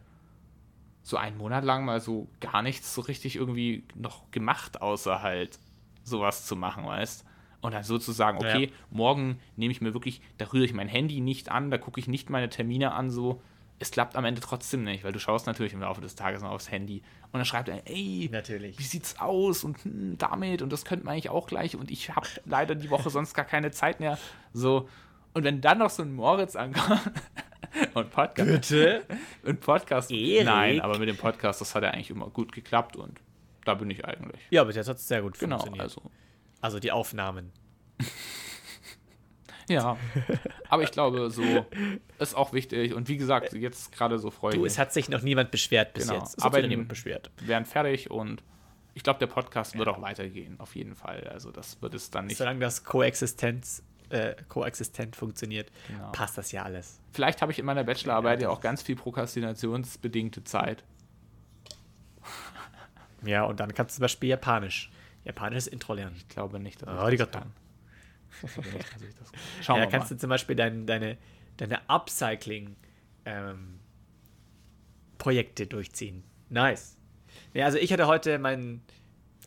[1.05, 5.59] so einen Monat lang mal so gar nichts so richtig irgendwie noch gemacht, außer halt
[6.03, 7.23] sowas zu machen, weißt
[7.61, 8.71] Und dann sozusagen, okay, Ja.
[8.89, 12.07] morgen nehme ich mir wirklich, da rühre ich mein Handy nicht an, da gucke ich
[12.07, 13.41] nicht meine Termine an, so.
[13.77, 16.49] Es klappt am Ende trotzdem nicht, weil du schaust natürlich im Laufe des Tages mal
[16.49, 17.01] aufs Handy
[17.31, 18.79] und dann schreibt er, ey, Natürlich.
[18.79, 22.15] wie sieht's aus und hm, damit und das könnte man eigentlich auch gleich und ich
[22.15, 24.17] habe leider die Woche sonst gar keine Zeit mehr.
[24.53, 24.87] So.
[25.35, 27.11] Und wenn dann noch so ein Moritz ankommt
[27.93, 28.49] und Podcast.
[28.49, 29.05] Bitte?
[29.43, 30.09] Und Podcast.
[30.11, 30.45] Erik?
[30.45, 33.19] Nein, aber mit dem Podcast, das hat ja eigentlich immer gut geklappt und
[33.65, 34.41] da bin ich eigentlich.
[34.49, 35.83] Ja, aber das hat sehr gut Genau, funktioniert.
[35.83, 36.01] also.
[36.61, 37.51] Also die Aufnahmen.
[39.67, 39.97] Ja.
[40.69, 41.41] Aber ich glaube, so
[42.19, 44.73] ist auch wichtig und wie gesagt, jetzt gerade so freue ich Du, mich.
[44.73, 46.19] es hat sich noch niemand beschwert bis Genau.
[46.19, 46.37] jetzt.
[46.37, 47.31] Es hat Aber niemand beschwert.
[47.39, 48.43] Wir werden fertig und
[48.93, 51.27] ich glaube, der Podcast wird auch weitergehen, auf jeden Fall.
[51.33, 52.37] Also das wird es dann nicht.
[52.37, 56.11] Solange das Koexistenz, äh, koexistent funktioniert, Genau.
[56.11, 56.99] passt das ja alles.
[57.11, 60.83] Vielleicht habe ich in meiner Bachelorarbeit ja auch ganz viel prokrastinationsbedingte Zeit.
[63.25, 64.91] Ja, und dann kannst du zum Beispiel Japanisch.
[65.23, 66.15] Japanisches Intro lernen.
[66.15, 67.39] Ich glaube nicht, dass ich Arigato.
[68.41, 68.63] das kann.
[69.63, 70.15] Schauen ja, wir kannst mal.
[70.15, 71.17] du zum Beispiel dein, deine,
[71.57, 72.75] deine Upcycling
[73.25, 73.79] ähm,
[75.17, 76.23] Projekte durchziehen.
[76.49, 76.97] Nice.
[77.53, 78.81] Ja, also ich hatte heute mein,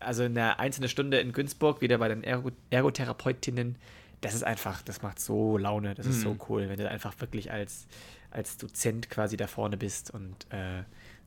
[0.00, 3.76] also eine einzelne Stunde in Günzburg, wieder bei den Ergo Ergotherapeutinnen.
[4.20, 6.40] Das ist einfach, das macht so Laune, das ist so Mhm.
[6.48, 7.86] cool, wenn du einfach wirklich als,
[8.30, 10.84] als Dozent quasi da vorne bist und äh, einen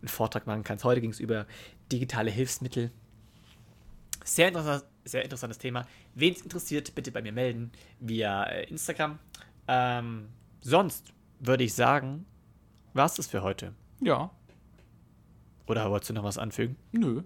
[0.08, 0.84] Vortrag machen kannst.
[0.84, 1.46] Heute ging es über
[1.92, 2.92] digitale Hilfsmittel.
[4.26, 5.86] Sehr, interessant, sehr interessantes Thema.
[6.16, 9.20] Wen es interessiert, bitte bei mir melden via äh, Instagram.
[9.68, 10.28] Ähm,
[10.62, 12.26] sonst würde ich sagen,
[12.94, 13.74] war es das für heute.
[14.02, 14.32] Ja,
[15.68, 16.76] Oder wolltest du noch was anfügen?
[16.92, 17.24] nö.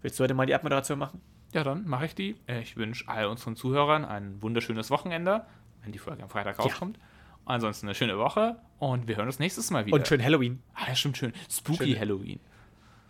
[0.00, 1.20] Willst du heute mal die Abmoderation machen?
[1.54, 2.36] Ja, dann mache ich die.
[2.46, 5.46] Äh, Ich wünsche all unseren Zuhörern ein wunderschönes Wochenende,
[5.82, 6.98] wenn die Folge am Freitag rauskommt.
[7.46, 9.94] Ansonsten eine schöne Woche und wir hören uns nächstes Mal wieder.
[9.96, 10.62] Und schön Halloween.
[10.74, 11.32] ah, ja, stimmt schön.
[11.50, 12.40] Spooky Schöne- Halloween.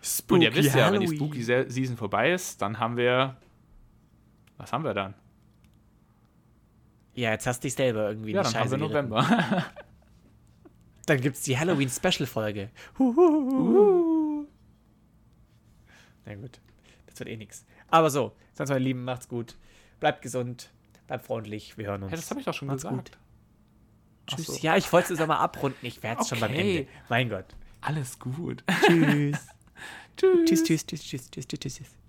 [0.02, 1.16] Spooky Und ihr wisst ja, wenn die Halloween.
[1.16, 3.36] Spooky Se- Season vorbei ist, dann haben wir.
[4.58, 5.14] Was haben wir dann?
[7.14, 8.78] Ja, jetzt hast du dich selber irgendwie Ja, dann haben wir Scheiße.
[8.78, 9.64] November.
[11.06, 12.70] Dann gibt es die Halloween-Special-Folge.
[16.24, 16.60] Na gut,
[17.14, 17.64] das wird eh nix.
[17.88, 19.56] Aber so, sonst meine Lieben, macht's gut.
[20.00, 20.70] Bleibt gesund,
[21.06, 22.10] bleibt freundlich, wir hören uns.
[22.10, 23.10] Ja, das habe ich doch schon Macht's gesagt.
[23.12, 23.18] gut.
[24.26, 24.46] Tschüss.
[24.46, 24.56] so.
[24.60, 25.86] Ja, ich wollte es mal abrunden.
[25.86, 26.78] Ich werde es schon beim Okay.
[26.78, 26.90] Ende.
[27.08, 27.46] Mein Gott.
[27.80, 28.64] Alles gut.
[28.86, 29.46] Tschüss.
[30.16, 32.03] tschüss, tschüss, tschüss, tschüss, tschüss, tschüss, tschüss.